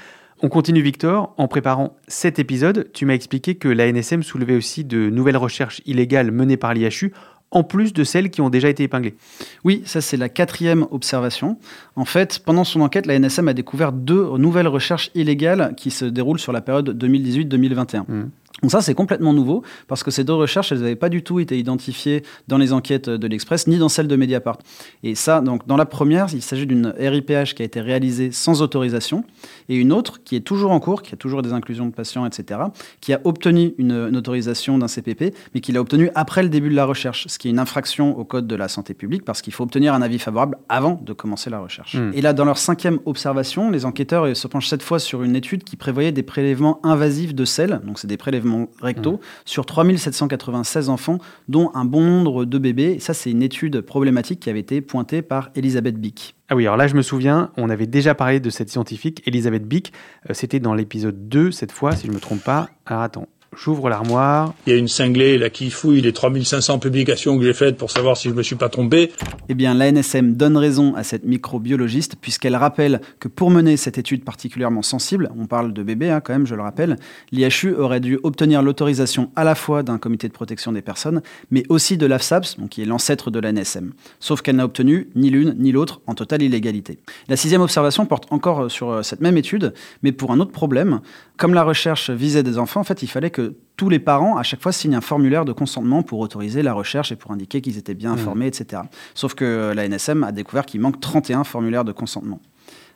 On 0.43 0.49
continue 0.49 0.83
Victor, 0.83 1.35
en 1.39 1.47
préparant 1.47 1.97
cet 2.09 2.39
épisode, 2.39 2.91
tu 2.93 3.07
m'as 3.07 3.15
expliqué 3.15 3.55
que 3.55 3.69
la 3.69 3.91
NSM 3.91 4.23
soulevait 4.23 4.57
aussi 4.57 4.85
de 4.85 5.09
nouvelles 5.09 5.37
recherches 5.37 5.81
illégales 5.87 6.33
menées 6.33 6.57
par 6.57 6.75
l'IHU, 6.75 7.13
en 7.53 7.63
plus 7.63 7.93
de 7.93 8.03
celles 8.03 8.31
qui 8.31 8.41
ont 8.41 8.51
déjà 8.51 8.69
été 8.69 8.83
épinglées. 8.83 9.15
Oui, 9.63 9.83
ça 9.85 10.01
c'est 10.01 10.17
la 10.17 10.29
quatrième 10.29 10.87
observation. 10.91 11.59
En 11.95 12.05
fait, 12.05 12.41
pendant 12.45 12.65
son 12.65 12.81
enquête, 12.81 13.07
la 13.07 13.19
NSM 13.19 13.47
a 13.47 13.55
découvert 13.55 13.93
deux 13.93 14.37
nouvelles 14.37 14.69
recherches 14.69 15.11
illégales 15.15 15.75
qui 15.77 15.91
se 15.91 16.07
déroulent 16.07 16.41
sur 16.41 16.53
la 16.53 16.61
période 16.61 16.91
2018-2021. 16.91 18.05
Mhm. 18.09 18.31
Donc 18.63 18.71
ça, 18.71 18.81
c'est 18.81 18.95
complètement 18.95 19.33
nouveau, 19.33 19.63
parce 19.89 20.05
que 20.05 20.13
ces 20.13 20.23
deux 20.23 20.35
recherches, 20.35 20.71
elles 20.71 20.79
n'avaient 20.79 20.95
pas 20.95 21.09
du 21.09 21.23
tout 21.25 21.41
été 21.41 21.59
identifiées 21.59 22.23
dans 22.47 22.59
les 22.59 22.73
enquêtes 22.73 23.11
de 23.11 23.27
l'Express, 23.27 23.67
ni 23.67 23.77
dans 23.77 23.89
celles 23.89 24.07
de 24.07 24.15
Mediapart. 24.15 24.59
Et 25.03 25.17
ça, 25.17 25.41
donc, 25.41 25.67
dans 25.67 25.77
la 25.77 25.85
première, 25.85 26.29
il 26.33 26.43
s'agit 26.43 26.67
d'une 26.67 26.95
RIPH 26.97 27.55
qui 27.55 27.63
a 27.63 27.65
été 27.65 27.81
réalisée 27.81 28.31
sans 28.31 28.63
autorisation, 28.63 29.25
et 29.69 29.75
une 29.77 29.93
autre 29.93 30.23
qui 30.23 30.37
est 30.37 30.41
toujours 30.41 30.71
en 30.71 30.79
cours, 30.79 31.03
qui 31.03 31.13
a 31.13 31.17
toujours 31.17 31.43
des 31.43 31.53
inclusions 31.53 31.87
de 31.87 31.93
patients, 31.93 32.25
etc., 32.25 32.61
qui 33.01 33.13
a 33.13 33.21
obtenu 33.25 33.75
une, 33.79 34.09
une 34.11 34.17
autorisation 34.17 34.79
d'un 34.79 34.87
CPP, 34.87 35.35
mais 35.55 35.61
qui 35.61 35.73
l'a 35.73 35.81
obtenue 35.81 36.11
après 36.15 36.45
le 36.45 36.49
début 36.49 36.71
de 36.71 36.77
la 36.77 36.85
recherche, 36.85 37.27
ce 37.27 37.39
qui 37.39 37.49
est 37.49 37.51
une 37.51 37.59
infraction 37.59 38.17
au 38.17 38.25
Code 38.25 38.47
de 38.47 38.55
la 38.55 38.69
santé 38.69 38.95
publique, 38.95 39.25
parce 39.25 39.43
qu'il 39.43 39.53
faut 39.53 39.65
obtenir 39.65 39.93
un 39.93 40.03
avis 40.03 40.21
favorable 40.21 40.57
avant 40.69 41.01
de 41.05 41.13
commencer 41.13 41.51
la 41.51 41.59
recherche. 41.59 41.95
Mhm. 41.95 42.13
Et 42.15 42.21
là, 42.21 42.33
dans 42.33 42.45
leur 42.45 42.59
cinquième 42.59 43.01
observation, 43.07 43.71
les 43.71 43.85
enquêteurs 43.85 44.27
euh, 44.27 44.35
se 44.35 44.47
penchent 44.47 44.69
cette 44.69 44.85
fois 44.85 45.01
sur 45.01 45.25
une 45.25 45.35
étude 45.35 45.65
qui 45.65 45.75
prévoyait 45.75 46.13
des 46.13 46.23
prélèvements 46.23 46.79
invasifs 46.85 47.35
de 47.35 47.45
sel, 47.45 47.81
donc 47.85 47.99
c'est 47.99 48.07
des 48.07 48.17
prélèvements 48.17 48.52
rectaux, 48.81 49.21
sur 49.45 49.67
3796 49.67 50.89
enfants, 50.89 51.19
dont 51.49 51.71
un 51.75 51.85
bon 51.85 52.03
nombre 52.03 52.45
de 52.45 52.59
bébés. 52.59 52.99
Ça, 53.01 53.15
c'est 53.15 53.31
une 53.31 53.43
étude 53.43 53.81
problématique 53.81 54.41
qui 54.41 54.51
avait 54.51 54.61
été 54.61 54.81
pointée 54.81 55.23
par 55.23 55.51
Elisabeth 55.55 55.97
Bick. 55.97 56.35
Ah 56.49 56.55
oui, 56.55 56.65
alors 56.65 56.77
là 56.77 56.87
je 56.87 56.95
me 56.95 57.03
souviens, 57.03 57.51
on 57.57 57.71
avait 57.71 57.87
déjà 57.87 58.15
parlé 58.15 58.39
de 58.39 58.51
cette 58.51 58.69
scientifique, 58.69 59.23
Elisabeth 59.27 59.67
Bick, 59.67 59.93
Euh, 60.29 60.35
c'était 60.35 60.61
dans 60.61 60.75
l'épisode 60.75 61.29
2 61.29 61.51
cette 61.51 61.73
fois, 61.73 61.97
si 61.97 62.07
je 62.07 62.11
ne 62.11 62.17
me 62.17 62.21
trompe 62.21 62.45
pas. 62.45 62.69
Alors 62.87 63.03
attends, 63.03 63.27
j'ouvre 63.57 63.89
l'armoire. 63.89 64.55
Il 64.67 64.73
y 64.73 64.77
a 64.77 64.79
une 64.79 64.89
cinglée 64.89 65.39
là 65.39 65.51
qui 65.51 65.71
fouille 65.71 66.01
les 66.01 66.13
3500 66.13 66.79
publications 66.79 67.39
que 67.39 67.45
j'ai 67.45 67.53
faites 67.53 67.77
pour 67.77 67.91
savoir 67.91 68.17
si 68.17 68.29
je 68.29 68.35
me 68.35 68.43
suis 68.43 68.57
pas 68.57 68.69
trompé. 68.69 69.13
Eh 69.49 69.55
bien, 69.55 69.75
l'ANSM 69.75 70.35
donne 70.35 70.57
raison 70.57 70.95
à 70.95 71.05
cette 71.05 71.25
microbiologiste 71.25 72.17
puisqu'elle 72.21 72.57
rappelle 72.57 73.01
que 73.21 73.29
pour 73.29 73.51
mener 73.51 73.77
cette 73.77 73.99
étude 73.99 74.25
particulièrement 74.25 74.83
sensible, 74.83 75.31
on 75.39 75.47
parle 75.47 75.73
de 75.73 75.83
bébés 75.83 76.11
hein, 76.11 76.21
quand 76.21 76.33
même, 76.33 76.47
je 76.47 76.55
le 76.55 76.63
rappelle, 76.63 76.97
l'IHU 77.31 77.75
aurait 77.75 78.01
dû 78.01 78.19
obtenir 78.23 78.63
l'autorisation 78.63 79.31
à 79.37 79.45
la 79.45 79.55
fois 79.55 79.83
d'un 79.83 79.99
comité 79.99 80.29
de 80.29 80.33
protection 80.33 80.73
des 80.73 80.83
personnes, 80.83 81.23
mais 81.51 81.65
aussi 81.69 81.97
de 81.97 82.07
l'AFSAPS, 82.07 82.59
donc 82.59 82.71
qui 82.71 82.83
est 82.83 82.87
l'ancêtre 82.87 83.31
de 83.31 83.39
l'ANSM. 83.39 83.93
Sauf 84.19 84.43
qu'elle 84.43 84.57
n'a 84.57 84.65
obtenu 84.65 85.09
ni 85.15 85.31
l'une 85.31 85.55
ni 85.59 85.73
l'autre 85.73 86.01
en 86.07 86.15
totale 86.15 86.43
illégalité. 86.43 86.99
La 87.29 87.37
sixième 87.37 87.61
observation 87.61 88.07
porte 88.07 88.27
encore 88.31 88.71
sur 88.71 88.91
euh, 88.91 89.03
cette 89.03 89.21
même 89.21 89.37
étude, 89.37 89.75
mais 90.03 90.13
pour 90.13 90.33
un 90.33 90.41
autre 90.41 90.53
problème. 90.53 91.01
Comme 91.37 91.55
la 91.55 91.65
recherche 91.65 92.11
visait 92.11 92.43
des 92.43 92.59
enfants, 92.59 92.81
en 92.81 92.85
fait, 92.85 93.03
il 93.03 93.09
fallait 93.09 93.31
que 93.31 93.42
tous 93.77 93.89
les 93.89 93.99
parents, 93.99 94.37
à 94.37 94.43
chaque 94.43 94.63
fois, 94.63 94.73
signent 94.73 94.95
un 94.95 95.01
formulaire 95.01 95.45
de 95.45 95.53
consentement 95.53 96.03
pour 96.03 96.21
autoriser 96.21 96.63
la 96.63 96.73
recherche 96.73 97.11
et 97.11 97.17
pour 97.17 97.33
indiquer 97.33 97.61
qu'ils 97.61 97.79
étaient 97.79 97.95
bien 97.95 98.13
informés, 98.13 98.47
etc. 98.47 98.83
Sauf 99.15 99.35
que 99.35 99.73
la 99.75 99.89
NSM 99.89 100.25
a 100.25 100.33
découvert 100.33 100.67
qu'il 100.67 100.81
manque 100.81 101.01
31 101.01 101.45
formulaires 101.45 101.85
de 101.85 101.93
consentement. 101.93 102.41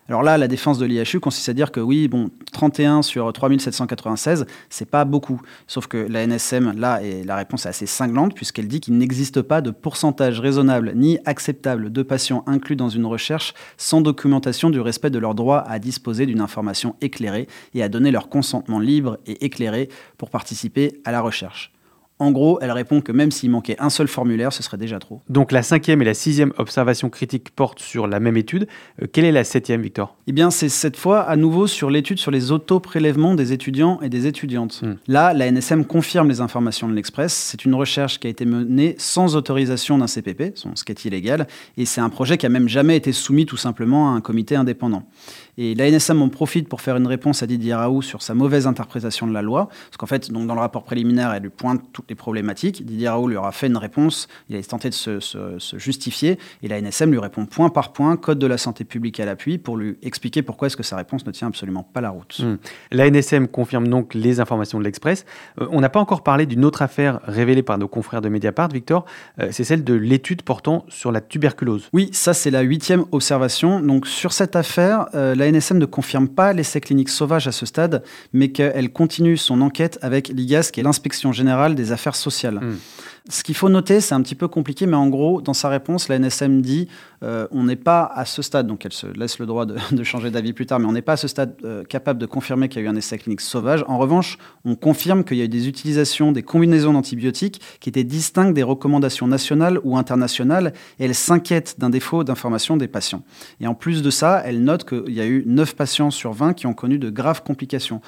Alors 0.09 0.23
là, 0.23 0.39
la 0.39 0.47
défense 0.47 0.79
de 0.79 0.87
l'IHU 0.87 1.19
consiste 1.19 1.49
à 1.49 1.53
dire 1.53 1.73
que 1.73 1.81
oui, 1.81 2.07
bon, 2.07 2.31
31 2.53 3.03
sur 3.03 3.33
3796, 3.33 4.47
c'est 4.71 4.89
pas 4.89 5.05
beaucoup. 5.05 5.41
Sauf 5.67 5.89
que 5.89 5.97
la 5.97 6.25
NSM, 6.25 6.79
là, 6.79 7.01
la 7.25 7.37
réponse 7.37 7.67
est 7.67 7.71
assez 7.71 7.87
cinglante, 7.87 8.35
puisqu'elle 8.35 8.69
dit 8.69 8.81
qu'il 8.81 8.97
n'existe 8.99 9.43
pas 9.43 9.61
de 9.61 9.73
pourcentage 9.73 10.39
raisonnable 10.39 10.93
ni 10.95 11.19
acceptable 11.25 11.91
de 11.91 12.03
patients 12.03 12.45
inclus 12.47 12.77
dans 12.77 12.89
une 12.89 13.07
recherche 13.07 13.53
sans 13.77 14.01
documentation 14.01 14.71
du 14.71 14.81
respect 14.81 15.11
de 15.11 15.19
leur 15.19 15.35
droit 15.35 15.65
à 15.67 15.81
disposer 15.81 16.27
d'une 16.27 16.41
information 16.41 16.95
éclairée 17.01 17.49
et 17.75 17.83
à 17.83 17.89
donner 17.89 18.13
leur 18.13 18.29
consentement 18.29 18.79
libre 18.79 19.19
et 19.27 19.45
éclairé 19.45 19.89
pour 20.19 20.31
participer 20.31 21.01
à 21.05 21.11
la 21.11 21.21
recherche. 21.21 21.73
En 22.19 22.31
gros, 22.31 22.59
elle 22.63 22.71
répond 22.71 23.03
que 23.03 23.13
même 23.13 23.31
s'il 23.31 23.51
manquait 23.51 23.77
un 23.79 23.91
seul 23.91 24.09
formulaire, 24.09 24.53
ce 24.53 24.63
serait 24.63 24.79
déjà 24.79 24.99
trop. 24.99 25.21
Donc 25.29 25.53
la 25.53 25.63
cinquième 25.63 26.01
et 26.01 26.05
la 26.05 26.15
sixième 26.15 26.53
observation 26.57 27.11
critique 27.11 27.51
portent 27.51 27.81
sur 27.81 28.07
la 28.07 28.21
même 28.21 28.39
étude. 28.39 28.67
Euh, 29.03 29.07
quelle 29.11 29.27
est 29.27 29.33
la 29.33 29.45
septième, 29.45 29.83
Victor? 29.83 30.17
Eh 30.27 30.33
bien, 30.33 30.51
c'est 30.51 30.71
cette 30.71 30.97
fois 30.97 31.21
à 31.21 31.37
nouveau 31.37 31.67
sur 31.67 31.91
l'étude 31.91 32.19
sur 32.19 32.31
les 32.31 32.53
auto-prélèvements 32.53 33.35
des 33.35 33.53
étudiants 33.53 34.01
et 34.01 34.09
des 34.09 34.27
étudiantes. 34.27 34.81
Hmm. 34.83 34.95
Là, 35.09 35.35
la 35.35 35.51
NSM 35.51 35.85
confirme 35.85 36.29
les 36.29 36.41
informations 36.41 36.89
de 36.89 36.95
l'Express. 36.95 37.35
C'est 37.35 37.67
une 37.67 37.75
recherche 37.75 38.19
qui 38.19 38.27
a 38.27 38.31
été 38.31 38.47
menée 38.47 38.95
sans 38.99 39.37
autorisation 39.37 39.99
d'un 39.99 40.07
CPP, 40.07 40.57
ce 40.57 40.85
qui 40.85 40.93
est 40.93 41.05
illégal, 41.05 41.47
et 41.77 41.85
c'est 41.85 42.01
un 42.01 42.09
projet 42.09 42.39
qui 42.39 42.47
a 42.47 42.49
même 42.49 42.69
jamais 42.69 42.97
été 42.97 43.13
soumis 43.13 43.45
tout 43.45 43.57
simplement 43.57 44.13
à 44.13 44.17
un 44.17 44.21
comité 44.21 44.57
indépendant. 44.57 45.03
Et 45.59 45.75
la 45.75 45.91
NSM 45.91 46.21
en 46.23 46.29
profite 46.29 46.69
pour 46.69 46.81
faire 46.81 46.97
une 46.97 47.07
réponse 47.07 47.43
à 47.43 47.47
Didier 47.47 47.75
Raoult 47.75 48.03
sur 48.03 48.23
sa 48.23 48.35
mauvaise 48.35 48.67
interprétation 48.67 49.27
de 49.27 49.33
la 49.33 49.43
loi, 49.43 49.69
parce 49.69 49.97
qu'en 49.97 50.07
fait, 50.07 50.31
donc, 50.31 50.47
dans 50.47 50.55
le 50.55 50.61
rapport 50.61 50.85
préliminaire, 50.85 51.33
elle 51.33 51.43
lui 51.43 51.51
pointe 51.51 51.83
toutes 51.93 52.09
les 52.09 52.15
problématiques. 52.15 52.85
Didier 52.85 53.09
Raoult 53.09 53.29
lui 53.29 53.37
aura 53.37 53.53
fait 53.53 53.67
une 53.69 53.77
réponse, 53.77 54.29
il 54.49 54.57
a 54.57 54.63
tenté 54.63 54.89
de 54.91 54.95
se, 54.95 55.21
se- 55.21 55.59
se 55.59 55.79
justifier, 55.79 56.39
et 56.63 56.69
la 56.69 56.81
NSM 56.81 57.11
lui 57.11 57.19
répond 57.19 57.47
point 57.47 57.71
par 57.71 57.93
point, 57.93 58.17
code 58.17 58.39
de 58.39 58.47
la 58.47 58.59
santé 58.59 58.85
publique 58.85 59.19
à 59.21 59.25
l'appui, 59.25 59.59
pour 59.59 59.77
lui 59.77 59.97
expliquer 60.03 60.43
pourquoi 60.43 60.67
est-ce 60.67 60.77
que 60.77 60.83
sa 60.83 60.97
réponse 60.97 61.27
ne 61.27 61.31
tient 61.33 61.49
absolument 61.49 61.83
pas 61.83 62.01
la 62.01 62.11
route. 62.11 62.41
Hmm. 62.41 62.57
La 62.91 63.11
NSM 63.11 63.49
confirme 63.49 63.89
donc 63.89 64.15
les 64.15 64.41
informations 64.41 64.79
de 64.79 64.85
l'Express. 64.85 65.25
Euh, 65.61 65.67
on 65.71 65.81
n'a 65.81 65.89
pas 65.89 66.01
encore 66.01 66.23
parlé 66.23 66.47
d'une 66.47 66.65
autre 66.65 66.83
affaire 66.83 67.21
révélée 67.25 67.63
par 67.63 67.79
nos 67.79 67.89
confrères 67.89 68.21
de 68.21 68.29
Mediapart, 68.29 68.69
Victor. 68.69 69.05
Euh, 69.41 69.49
c'est 69.53 69.65
celle 69.65 69.85
de 69.85 69.95
l'étude 69.95 70.43
portant 70.43 70.85
sur 70.89 71.13
la 71.13 71.21
tuberculose. 71.21 71.89
Oui, 71.93 72.11
ça 72.13 72.35
c'est 72.35 72.51
la 72.51 72.61
huitième 72.61 73.05
observation. 73.13 73.81
Donc 73.81 74.07
sur 74.07 74.33
cette 74.33 74.57
affaire, 74.57 75.07
euh, 75.15 75.35
la 75.35 75.46
NSM 75.51 75.79
ne 75.79 75.87
confirme 75.87 76.29
pas 76.29 76.53
l'essai 76.53 76.81
clinique 76.81 77.09
sauvage 77.09 77.47
à 77.49 77.53
ce 77.53 77.67
stade, 77.67 78.03
mais 78.33 78.49
qu'elle 78.49 78.93
continue 78.93 79.37
son 79.37 79.61
enquête 79.61 79.99
avec 80.03 80.29
l'IGAS, 80.29 80.71
qui 80.73 80.81
est 80.81 80.83
l'inspection 80.83 81.33
générale 81.33 81.75
des 81.75 81.93
affaires 81.93 82.17
sociales. 82.17 82.61
Mm. 82.61 82.77
Ce 83.29 83.43
qu'il 83.43 83.57
faut 83.57 83.69
noter, 83.69 84.01
c'est 84.01 84.15
un 84.15 84.23
petit 84.23 84.37
peu 84.37 84.47
compliqué, 84.47 84.87
mais 84.87 84.97
en 84.97 85.09
gros, 85.09 85.41
dans 85.41 85.53
sa 85.53 85.69
réponse, 85.69 86.09
la 86.09 86.17
NSM 86.17 86.61
dit 86.61 86.87
euh, 87.25 87.49
on 87.51 87.65
n'est 87.65 87.75
pas 87.75 88.05
à 88.05 88.25
ce 88.25 88.41
stade, 88.41 88.69
donc 88.69 88.85
elle 88.87 88.93
se 88.93 89.09
laisse 89.09 89.41
le 89.41 89.47
droit 89.47 89.67
de, 89.93 90.05
changer 90.05 90.31
d'avis 90.31 90.53
plus 90.53 90.67
tard, 90.67 90.79
mais 90.79 90.87
on 90.87 90.93
n'est 90.93 91.03
pas 91.03 91.15
à 91.15 91.17
ce 91.17 91.27
stade 91.27 91.57
euh, 91.65 91.83
capable 91.83 92.21
de 92.21 92.27
confirmer 92.27 92.69
qu'il 92.69 92.83
y 92.83 92.85
a 92.85 92.87
eu 92.87 92.91
un 92.91 92.95
essai 92.95 93.19
clinique 93.19 93.41
sauvage. 93.41 93.85
En 93.89 93.99
revanche, 93.99 94.39
on 94.65 94.77
confirme 94.77 95.25
qu'il 95.25 95.39
y 95.39 95.41
a 95.43 95.45
eu 95.45 95.49
des 95.49 95.67
utilisations, 95.67 96.31
des 96.31 96.45
combinaisons 96.45 96.93
d'antibiotiques 96.93 97.61
qui 97.81 97.89
étaient 97.89 98.05
distinctes 98.05 98.55
des 98.55 98.63
recommandations 98.63 99.27
nationales 99.27 99.81
ou 99.83 99.97
internationales, 99.97 100.73
et 101.01 101.07
elle 101.07 101.15
s'inquiète 101.15 101.81
d'un 101.81 101.91
défaut 101.91 102.23
d'information 102.23 102.77
des 102.77 102.89
patients. 102.89 103.25
Et 103.61 103.67
en 103.67 103.75
plus 103.75 104.03
de 104.03 104.11
ça, 104.11 104.41
elle 104.45 104.63
note 104.63 104.89
qu'il 104.89 105.13
y 105.13 105.21
a 105.21 105.27
eu 105.27 105.43
9 105.47 105.75
patients 105.75 106.13
sur 106.13 106.33
20 106.33 106.53
qui 106.53 106.69
ont 106.69 106.75
connu 106.75 106.99
de 106.99 107.11
graves 107.11 107.43
complications. 107.43 108.01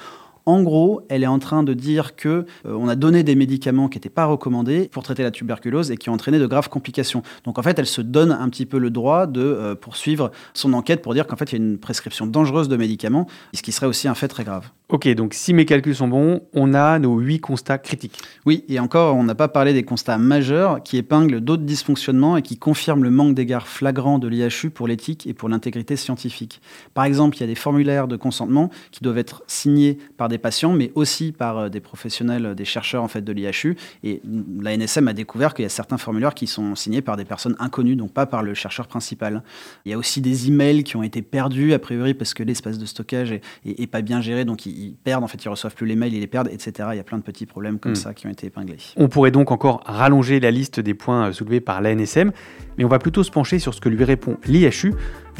En 0.49 0.63
gros, 0.63 1.01
elle 1.09 1.21
est 1.21 1.27
en 1.27 1.37
train 1.37 1.61
de 1.61 1.75
dire 1.75 2.15
que 2.15 2.27
euh, 2.65 2.73
on 2.73 2.87
a 2.87 2.95
donné 2.95 3.21
des 3.21 3.35
médicaments 3.35 3.87
qui 3.87 3.97
n'étaient 3.97 4.09
pas 4.09 4.25
recommandés 4.25 4.89
pour 4.91 5.03
traiter 5.03 5.21
la 5.21 5.29
tuberculose 5.29 5.91
et 5.91 5.97
qui 5.97 6.09
ont 6.09 6.13
entraîné 6.13 6.39
de 6.39 6.47
graves 6.47 6.69
complications. 6.69 7.21
Donc 7.43 7.59
en 7.59 7.61
fait, 7.61 7.77
elle 7.77 7.85
se 7.85 8.01
donne 8.01 8.31
un 8.31 8.49
petit 8.49 8.65
peu 8.65 8.79
le 8.79 8.89
droit 8.89 9.27
de 9.27 9.41
euh, 9.41 9.75
poursuivre 9.75 10.31
son 10.55 10.73
enquête 10.73 11.03
pour 11.03 11.13
dire 11.13 11.27
qu'en 11.27 11.35
fait, 11.35 11.51
il 11.51 11.59
y 11.59 11.61
a 11.61 11.63
une 11.63 11.77
prescription 11.77 12.25
dangereuse 12.25 12.67
de 12.67 12.77
médicaments, 12.77 13.27
ce 13.53 13.61
qui 13.61 13.71
serait 13.71 13.85
aussi 13.85 14.07
un 14.07 14.15
fait 14.15 14.27
très 14.27 14.43
grave. 14.43 14.71
Ok, 14.91 15.07
donc 15.09 15.35
si 15.35 15.53
mes 15.53 15.65
calculs 15.65 15.93
sont 15.93 16.07
bons, 16.07 16.41
on 16.53 16.73
a 16.73 16.97
nos 16.97 17.19
huit 17.19 17.39
constats 17.39 17.77
critiques. 17.77 18.17
Oui, 18.47 18.65
et 18.69 18.79
encore, 18.79 19.15
on 19.15 19.23
n'a 19.23 19.35
pas 19.35 19.47
parlé 19.47 19.71
des 19.71 19.83
constats 19.83 20.17
majeurs 20.17 20.81
qui 20.81 20.97
épinglent 20.97 21.41
d'autres 21.41 21.61
dysfonctionnements 21.61 22.37
et 22.37 22.41
qui 22.41 22.57
confirment 22.57 23.03
le 23.03 23.11
manque 23.11 23.35
d'égard 23.35 23.67
flagrant 23.67 24.17
de 24.17 24.27
l'IHU 24.27 24.71
pour 24.71 24.87
l'éthique 24.87 25.27
et 25.27 25.35
pour 25.35 25.47
l'intégrité 25.47 25.95
scientifique. 25.95 26.59
Par 26.95 27.05
exemple, 27.05 27.37
il 27.37 27.41
y 27.41 27.43
a 27.43 27.47
des 27.47 27.53
formulaires 27.53 28.07
de 28.07 28.15
consentement 28.15 28.71
qui 28.89 29.03
doivent 29.03 29.19
être 29.19 29.43
signés 29.45 29.99
par 30.17 30.27
des 30.27 30.38
patients, 30.39 30.73
mais 30.73 30.91
aussi 30.95 31.31
par 31.31 31.69
des 31.69 31.79
professionnels, 31.79 32.55
des 32.55 32.65
chercheurs 32.65 33.03
en 33.03 33.07
fait 33.07 33.21
de 33.21 33.31
l'IHU. 33.31 33.75
Et 34.03 34.21
la 34.61 34.75
NSM 34.75 35.07
a 35.07 35.13
découvert 35.13 35.53
qu'il 35.53 35.63
y 35.63 35.65
a 35.65 35.69
certains 35.69 35.97
formulaires 35.97 36.33
qui 36.33 36.47
sont 36.47 36.75
signés 36.75 37.01
par 37.01 37.17
des 37.17 37.25
personnes 37.25 37.55
inconnues, 37.59 37.95
donc 37.95 38.11
pas 38.11 38.25
par 38.25 38.43
le 38.43 38.53
chercheur 38.53 38.87
principal. 38.87 39.43
Il 39.85 39.91
y 39.91 39.93
a 39.93 39.97
aussi 39.97 40.21
des 40.21 40.47
emails 40.47 40.83
qui 40.83 40.95
ont 40.95 41.03
été 41.03 41.21
perdus 41.21 41.73
a 41.73 41.79
priori 41.79 42.13
parce 42.13 42.33
que 42.33 42.43
l'espace 42.43 42.77
de 42.77 42.85
stockage 42.85 43.39
est, 43.65 43.87
pas 43.87 44.01
bien 44.01 44.21
géré, 44.21 44.45
donc 44.45 44.65
ils, 44.65 44.95
perdent 45.03 45.23
en 45.23 45.27
fait, 45.27 45.43
ils 45.43 45.49
reçoivent 45.49 45.75
plus 45.75 45.87
les 45.87 45.95
mails, 45.95 46.13
ils 46.13 46.19
les 46.19 46.27
perdent, 46.27 46.49
etc. 46.51 46.89
Il 46.93 46.97
y 46.97 46.99
a 46.99 47.03
plein 47.03 47.17
de 47.17 47.23
petits 47.23 47.45
problèmes 47.45 47.79
comme 47.79 47.93
hmm. 47.93 47.95
ça 47.95 48.13
qui 48.13 48.27
ont 48.27 48.29
été 48.29 48.47
épinglés. 48.47 48.77
On 48.97 49.07
pourrait 49.07 49.31
donc 49.31 49.51
encore 49.51 49.81
rallonger 49.85 50.39
la 50.39 50.51
liste 50.51 50.79
des 50.79 50.93
points 50.93 51.31
soulevés 51.31 51.61
par 51.61 51.81
la 51.81 51.93
NSM, 51.95 52.31
mais 52.77 52.85
on 52.85 52.89
va 52.89 52.99
plutôt 52.99 53.23
se 53.23 53.31
pencher 53.31 53.59
sur 53.59 53.73
ce 53.73 53.81
que 53.81 53.89
lui 53.89 54.03
répond 54.03 54.37
l'IHU, 54.45 54.93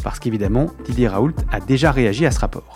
parce 0.04 0.20
qu'évidemment, 0.20 0.68
Didier 0.86 1.08
Raoult 1.08 1.36
a 1.52 1.60
déjà 1.60 1.92
réagi 1.92 2.26
à 2.26 2.32
ce 2.32 2.40
rapport. 2.40 2.76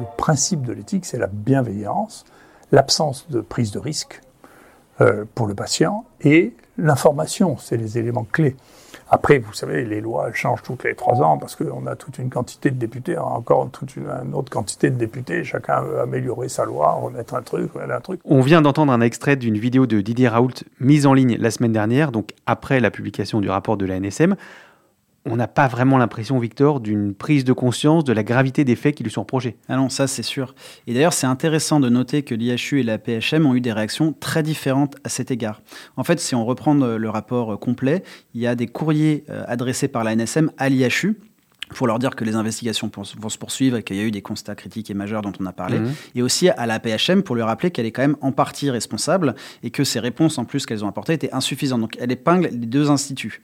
Le 0.00 0.06
principe 0.16 0.62
de 0.62 0.72
l'éthique, 0.72 1.04
c'est 1.04 1.18
la 1.18 1.26
bienveillance, 1.26 2.24
l'absence 2.72 3.28
de 3.28 3.42
prise 3.42 3.70
de 3.70 3.78
risque 3.78 4.22
euh, 5.02 5.26
pour 5.34 5.46
le 5.46 5.54
patient 5.54 6.06
et 6.22 6.54
l'information, 6.78 7.58
c'est 7.58 7.76
les 7.76 7.98
éléments 7.98 8.24
clés. 8.24 8.56
Après, 9.10 9.38
vous 9.38 9.52
savez, 9.52 9.84
les 9.84 10.00
lois 10.00 10.32
changent 10.32 10.62
toutes 10.62 10.84
les 10.84 10.94
trois 10.94 11.20
ans 11.20 11.36
parce 11.36 11.54
qu'on 11.54 11.86
a 11.86 11.96
toute 11.96 12.18
une 12.18 12.30
quantité 12.30 12.70
de 12.70 12.76
députés, 12.76 13.18
encore 13.18 13.68
toute 13.70 13.94
une, 13.96 14.08
autre 14.32 14.50
quantité 14.50 14.88
de 14.88 14.96
députés. 14.96 15.44
Chacun 15.44 15.82
veut 15.82 16.00
améliorer 16.00 16.48
sa 16.48 16.64
loi, 16.64 16.92
remettre 16.92 17.34
un 17.34 17.42
truc, 17.42 17.72
remettre 17.72 17.92
un 17.92 18.00
truc. 18.00 18.20
On 18.24 18.40
vient 18.40 18.62
d'entendre 18.62 18.92
un 18.92 19.02
extrait 19.02 19.36
d'une 19.36 19.58
vidéo 19.58 19.86
de 19.86 20.00
Didier 20.00 20.28
Raoult 20.28 20.64
mise 20.78 21.06
en 21.06 21.12
ligne 21.12 21.36
la 21.38 21.50
semaine 21.50 21.72
dernière, 21.72 22.10
donc 22.10 22.30
après 22.46 22.80
la 22.80 22.90
publication 22.90 23.42
du 23.42 23.50
rapport 23.50 23.76
de 23.76 23.84
la 23.84 24.00
NSM 24.00 24.36
on 25.26 25.36
n'a 25.36 25.48
pas 25.48 25.68
vraiment 25.68 25.98
l'impression, 25.98 26.38
Victor, 26.38 26.80
d'une 26.80 27.14
prise 27.14 27.44
de 27.44 27.52
conscience 27.52 28.04
de 28.04 28.12
la 28.12 28.22
gravité 28.22 28.64
des 28.64 28.76
faits 28.76 28.94
qui 28.94 29.02
lui 29.02 29.10
sont 29.10 29.20
reprochés. 29.22 29.56
Ah 29.68 29.76
non, 29.76 29.88
ça 29.88 30.06
c'est 30.06 30.22
sûr. 30.22 30.54
Et 30.86 30.94
d'ailleurs, 30.94 31.12
c'est 31.12 31.26
intéressant 31.26 31.78
de 31.78 31.88
noter 31.88 32.22
que 32.22 32.34
l'IHU 32.34 32.80
et 32.80 32.82
la 32.82 32.98
PHM 32.98 33.44
ont 33.44 33.54
eu 33.54 33.60
des 33.60 33.72
réactions 33.72 34.14
très 34.18 34.42
différentes 34.42 34.96
à 35.04 35.08
cet 35.08 35.30
égard. 35.30 35.60
En 35.96 36.04
fait, 36.04 36.20
si 36.20 36.34
on 36.34 36.44
reprend 36.44 36.74
le 36.74 37.10
rapport 37.10 37.58
complet, 37.60 38.02
il 38.34 38.40
y 38.40 38.46
a 38.46 38.54
des 38.54 38.66
courriers 38.66 39.24
euh, 39.28 39.44
adressés 39.46 39.88
par 39.88 40.04
la 40.04 40.14
NSM 40.16 40.50
à 40.56 40.68
l'IHU 40.68 41.18
pour 41.74 41.86
leur 41.86 41.98
dire 41.98 42.16
que 42.16 42.24
les 42.24 42.34
investigations 42.34 42.90
vont 42.94 43.28
se 43.28 43.38
poursuivre 43.38 43.76
et 43.76 43.82
qu'il 43.82 43.96
y 43.96 44.00
a 44.00 44.02
eu 44.02 44.10
des 44.10 44.22
constats 44.22 44.54
critiques 44.54 44.90
et 44.90 44.94
majeurs 44.94 45.22
dont 45.22 45.32
on 45.40 45.46
a 45.46 45.52
parlé, 45.52 45.78
mhm. 45.78 45.92
et 46.14 46.22
aussi 46.22 46.48
à 46.48 46.66
la 46.66 46.80
PHM 46.80 47.22
pour 47.22 47.36
lui 47.36 47.42
rappeler 47.42 47.70
qu'elle 47.70 47.86
est 47.86 47.92
quand 47.92 48.02
même 48.02 48.16
en 48.20 48.32
partie 48.32 48.70
responsable 48.70 49.34
et 49.62 49.70
que 49.70 49.84
ses 49.84 50.00
réponses 50.00 50.38
en 50.38 50.44
plus 50.44 50.66
qu'elles 50.66 50.84
ont 50.84 50.88
apportées 50.88 51.12
étaient 51.12 51.32
insuffisantes. 51.32 51.80
Donc 51.80 51.96
elle 52.00 52.12
épingle 52.12 52.48
les 52.48 52.66
deux 52.66 52.90
instituts. 52.90 53.40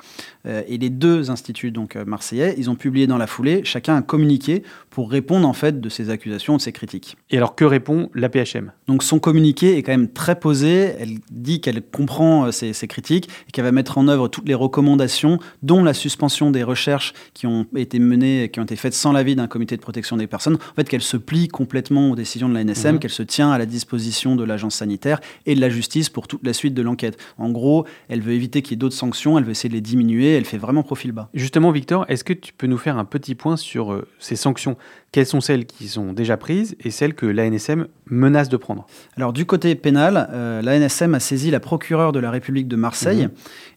Euh, 0.47 0.62
et 0.66 0.78
les 0.78 0.90
deux 0.90 1.30
instituts 1.30 1.71
donc 1.71 1.97
euh, 1.97 2.04
marseillais, 2.04 2.54
ils 2.59 2.71
ont 2.71 2.75
publié 2.75 3.06
dans 3.06 3.18
la 3.18 3.26
foulée 3.26 3.62
chacun 3.64 3.97
un 3.97 4.02
communiqué 4.02 4.62
pour 4.96 5.10
répondre 5.10 5.46
en 5.46 5.52
fait 5.52 5.78
de 5.78 5.88
ces 5.90 6.08
accusations, 6.08 6.56
de 6.56 6.62
ces 6.62 6.72
critiques. 6.72 7.18
Et 7.28 7.36
alors 7.36 7.54
que 7.54 7.66
répond 7.66 8.08
la 8.14 8.30
PHM 8.30 8.72
Donc 8.88 9.02
son 9.02 9.18
communiqué 9.18 9.76
est 9.76 9.82
quand 9.82 9.92
même 9.92 10.10
très 10.10 10.40
posé, 10.40 10.94
elle 10.98 11.18
dit 11.30 11.60
qu'elle 11.60 11.82
comprend 11.82 12.46
euh, 12.46 12.50
ces, 12.50 12.72
ces 12.72 12.88
critiques 12.88 13.28
et 13.46 13.52
qu'elle 13.52 13.66
va 13.66 13.72
mettre 13.72 13.98
en 13.98 14.08
œuvre 14.08 14.28
toutes 14.28 14.48
les 14.48 14.54
recommandations, 14.54 15.38
dont 15.62 15.84
la 15.84 15.92
suspension 15.92 16.50
des 16.50 16.62
recherches 16.62 17.12
qui 17.34 17.46
ont 17.46 17.66
été 17.76 17.98
menées 17.98 18.48
qui 18.50 18.58
ont 18.58 18.62
été 18.62 18.74
faites 18.74 18.94
sans 18.94 19.12
l'avis 19.12 19.36
d'un 19.36 19.48
comité 19.48 19.76
de 19.76 19.82
protection 19.82 20.16
des 20.16 20.26
personnes, 20.26 20.54
en 20.54 20.74
fait 20.76 20.88
qu'elle 20.88 21.02
se 21.02 21.18
plie 21.18 21.48
complètement 21.48 22.12
aux 22.12 22.16
décisions 22.16 22.48
de 22.48 22.54
la 22.54 22.64
NSM, 22.64 22.94
mhm. 22.94 22.98
qu'elle 22.98 23.10
se 23.10 23.22
tient 23.22 23.50
à 23.50 23.58
la 23.58 23.66
disposition 23.66 24.34
de 24.34 24.44
l'agence 24.44 24.76
sanitaire 24.76 25.20
et 25.44 25.54
de 25.54 25.60
la 25.60 25.68
justice 25.68 26.08
pour 26.08 26.26
toute 26.26 26.42
la 26.42 26.54
suite 26.54 26.72
de 26.72 26.80
l'enquête. 26.80 27.18
En 27.36 27.50
gros, 27.50 27.84
elle 28.08 28.22
veut 28.22 28.32
éviter 28.32 28.62
qu'il 28.62 28.72
y 28.72 28.76
ait 28.76 28.78
d'autres 28.78 28.96
sanctions, 28.96 29.36
elle 29.36 29.44
veut 29.44 29.50
essayer 29.50 29.68
de 29.68 29.74
les 29.74 29.82
diminuer, 29.82 30.32
elle 30.32 30.46
fait 30.46 30.56
vraiment 30.56 30.82
profil 30.82 31.12
bas. 31.12 31.28
Justement, 31.34 31.70
Victor, 31.70 32.06
est-ce 32.08 32.24
que 32.24 32.32
tu 32.32 32.54
peux 32.54 32.66
nous 32.66 32.78
faire 32.78 32.96
un 32.96 33.04
petit 33.04 33.34
point 33.34 33.58
sur 33.58 33.92
euh, 33.92 34.08
ces 34.18 34.36
sanctions? 34.36 34.78
Quelles 35.12 35.26
sont 35.26 35.40
celles 35.40 35.64
qui 35.64 35.88
sont 35.88 36.12
déjà 36.12 36.36
prises 36.36 36.76
et 36.84 36.90
celles 36.90 37.14
que 37.14 37.24
l'ANSM 37.24 37.86
menace 38.06 38.48
de 38.48 38.56
prendre 38.56 38.86
Alors 39.16 39.32
du 39.32 39.46
côté 39.46 39.74
pénal, 39.74 40.28
euh, 40.32 40.60
l'ANSM 40.60 41.14
a 41.14 41.20
saisi 41.20 41.50
la 41.50 41.60
procureure 41.60 42.12
de 42.12 42.18
la 42.18 42.30
République 42.30 42.68
de 42.68 42.76
Marseille. 42.76 43.24
Mhm. 43.24 43.30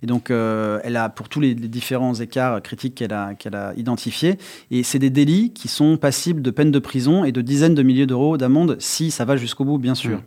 Et 0.03 0.05
donc 0.05 0.31
euh, 0.31 0.79
elle 0.83 0.97
a, 0.97 1.07
pour 1.07 1.29
tous 1.29 1.39
les, 1.39 1.55
différents 1.55 2.13
écarts 2.13 2.61
critiques 2.61 2.95
qu'elle 2.95 3.13
a, 3.13 3.35
qu'elle 3.35 3.55
a 3.55 3.73
identifiés, 3.77 4.37
et 4.69 4.83
c'est 4.83 4.99
des 4.99 5.09
délits 5.09 5.53
qui 5.53 5.67
sont 5.67 5.97
passibles 5.97 6.41
de 6.41 6.51
peine 6.51 6.71
de 6.71 6.79
prison 6.79 7.23
et 7.23 7.31
de 7.31 7.41
dizaines 7.41 7.75
de 7.75 7.83
milliers 7.83 8.07
d'euros 8.07 8.37
d'amende 8.37 8.75
si 8.79 9.09
ça 9.11 9.23
va 9.23 9.37
jusqu'au 9.37 9.65
bout, 9.65 9.77
bien 9.77 9.95
sûr. 9.95 10.17
Mhm. 10.17 10.23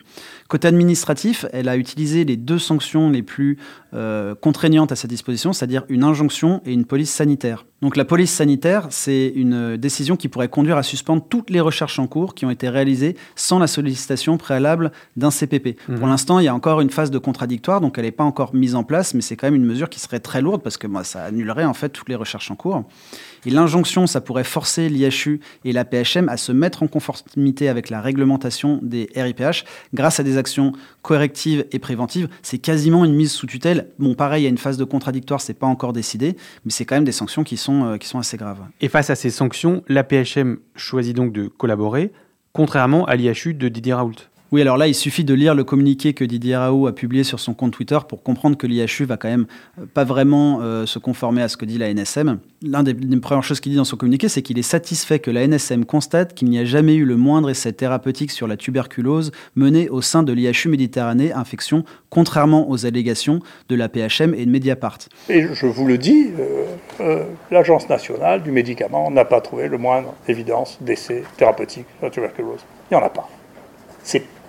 Côté 0.52 0.68
administratif, 0.68 1.46
elle 1.54 1.66
a 1.66 1.78
utilisé 1.78 2.26
les 2.26 2.36
deux 2.36 2.58
sanctions 2.58 3.08
les 3.08 3.22
plus 3.22 3.56
euh, 3.94 4.34
contraignantes 4.34 4.92
à 4.92 4.96
sa 4.96 5.08
disposition, 5.08 5.54
c'est-à-dire 5.54 5.86
une 5.88 6.04
injonction 6.04 6.60
et 6.66 6.74
une 6.74 6.84
police 6.84 7.10
sanitaire. 7.10 7.64
Donc 7.80 7.96
la 7.96 8.04
police 8.04 8.30
sanitaire, 8.30 8.86
c'est 8.90 9.32
une 9.34 9.78
décision 9.78 10.14
qui 10.14 10.28
pourrait 10.28 10.50
conduire 10.50 10.76
à 10.76 10.82
suspendre 10.82 11.24
toutes 11.26 11.48
les 11.48 11.60
recherches 11.60 11.98
en 11.98 12.06
cours 12.06 12.34
qui 12.34 12.44
ont 12.44 12.50
été 12.50 12.68
réalisées 12.68 13.16
sans 13.34 13.58
la 13.58 13.66
sollicitation 13.66 14.36
préalable 14.36 14.92
d'un 15.16 15.30
CPP. 15.30 15.78
Pour 15.86 15.94
mhm. 15.94 16.08
l'instant, 16.08 16.38
il 16.38 16.44
y 16.44 16.48
a 16.48 16.54
encore 16.54 16.82
une 16.82 16.90
phase 16.90 17.10
de 17.10 17.16
contradictoire, 17.16 17.80
donc 17.80 17.96
elle 17.96 18.04
n'est 18.04 18.10
pas 18.12 18.22
encore 18.22 18.54
mise 18.54 18.74
en 18.74 18.84
place, 18.84 19.14
mais 19.14 19.22
c'est 19.22 19.36
quand 19.36 19.46
même 19.46 19.54
une 19.54 19.64
mesure 19.64 19.88
qui 19.88 20.00
serait 20.00 20.20
très 20.20 20.42
lourde 20.42 20.62
parce 20.62 20.76
que 20.76 20.86
moi, 20.86 21.02
ça 21.02 21.24
annulerait 21.24 21.64
en 21.64 21.72
fait 21.72 21.88
toutes 21.88 22.10
les 22.10 22.14
recherches 22.14 22.50
en 22.50 22.56
cours. 22.56 22.84
Et 23.44 23.50
l'injonction, 23.50 24.06
ça 24.06 24.20
pourrait 24.20 24.44
forcer 24.44 24.88
l'IHU 24.88 25.40
et 25.64 25.72
la 25.72 25.84
PHM 25.84 26.28
à 26.28 26.36
se 26.36 26.52
mettre 26.52 26.82
en 26.82 26.86
conformité 26.86 27.68
avec 27.68 27.90
la 27.90 28.00
réglementation 28.00 28.78
des 28.82 29.08
RIPH 29.16 29.64
grâce 29.94 30.20
à 30.20 30.22
des 30.22 30.36
actions 30.36 30.72
correctives 31.02 31.66
et 31.72 31.78
préventives. 31.78 32.28
C'est 32.42 32.58
quasiment 32.58 33.04
une 33.04 33.14
mise 33.14 33.32
sous 33.32 33.46
tutelle. 33.46 33.88
Bon, 33.98 34.14
pareil, 34.14 34.42
il 34.42 34.44
y 34.44 34.46
a 34.46 34.50
une 34.50 34.58
phase 34.58 34.76
de 34.76 34.84
contradictoire, 34.84 35.40
c'est 35.40 35.54
pas 35.54 35.66
encore 35.66 35.92
décidé, 35.92 36.36
mais 36.64 36.70
c'est 36.70 36.84
quand 36.84 36.94
même 36.94 37.04
des 37.04 37.12
sanctions 37.12 37.42
qui 37.42 37.56
sont, 37.56 37.84
euh, 37.84 37.96
qui 37.96 38.06
sont 38.06 38.18
assez 38.18 38.36
graves. 38.36 38.60
Et 38.80 38.88
face 38.88 39.10
à 39.10 39.16
ces 39.16 39.30
sanctions, 39.30 39.82
la 39.88 40.04
PHM 40.04 40.58
choisit 40.76 41.16
donc 41.16 41.32
de 41.32 41.48
collaborer, 41.48 42.12
contrairement 42.52 43.04
à 43.06 43.16
l'IHU 43.16 43.54
de 43.54 43.68
Didier 43.68 43.94
Raoult. 43.94 44.31
Oui, 44.52 44.60
alors 44.60 44.76
là, 44.76 44.86
il 44.86 44.94
suffit 44.94 45.24
de 45.24 45.32
lire 45.32 45.54
le 45.54 45.64
communiqué 45.64 46.12
que 46.12 46.24
Didier 46.24 46.56
Raoult 46.56 46.86
a 46.86 46.92
publié 46.92 47.24
sur 47.24 47.40
son 47.40 47.54
compte 47.54 47.72
Twitter 47.72 47.98
pour 48.06 48.22
comprendre 48.22 48.58
que 48.58 48.66
l'IHU 48.66 49.06
va 49.06 49.16
quand 49.16 49.30
même 49.30 49.46
euh, 49.80 49.86
pas 49.86 50.04
vraiment 50.04 50.58
euh, 50.60 50.84
se 50.84 50.98
conformer 50.98 51.40
à 51.40 51.48
ce 51.48 51.56
que 51.56 51.64
dit 51.64 51.78
la 51.78 51.88
NSM. 51.92 52.38
L'une 52.60 52.82
des, 52.82 53.16
premières 53.16 53.42
choses 53.42 53.60
qu'il 53.60 53.72
dit 53.72 53.78
dans 53.78 53.84
son 53.84 53.96
communiqué, 53.96 54.28
c'est 54.28 54.42
qu'il 54.42 54.58
est 54.58 54.62
satisfait 54.62 55.20
que 55.20 55.30
la 55.30 55.46
NSM 55.48 55.86
constate 55.86 56.34
qu'il 56.34 56.50
n'y 56.50 56.58
a 56.58 56.66
jamais 56.66 56.96
eu 56.96 57.06
le 57.06 57.16
moindre 57.16 57.48
essai 57.48 57.72
thérapeutique 57.72 58.30
sur 58.30 58.46
la 58.46 58.58
tuberculose 58.58 59.32
mené 59.56 59.88
au 59.88 60.02
sein 60.02 60.22
de 60.22 60.34
l'IHU 60.34 60.68
Méditerranée 60.68 61.32
Infection, 61.32 61.84
contrairement 62.10 62.68
aux 62.68 62.84
allégations 62.84 63.40
de 63.70 63.74
la 63.74 63.88
PHM 63.88 64.34
et 64.34 64.44
de 64.44 64.50
Mediapart. 64.50 64.98
Et 65.30 65.46
je 65.50 65.64
vous 65.64 65.86
le 65.86 65.96
dis, 65.96 66.26
euh, 67.00 67.24
l'Agence 67.50 67.88
nationale 67.88 68.42
du 68.42 68.50
médicament 68.50 69.10
n'a 69.10 69.24
pas 69.24 69.40
trouvé 69.40 69.68
le 69.68 69.78
moindre 69.78 70.12
évidence 70.28 70.76
d'essai 70.82 71.24
thérapeutique 71.38 71.86
sur 71.96 72.04
la 72.04 72.10
tuberculose. 72.10 72.60
Il 72.90 72.98
n'y 72.98 73.02
en 73.02 73.06
a 73.06 73.08
pas. 73.08 73.30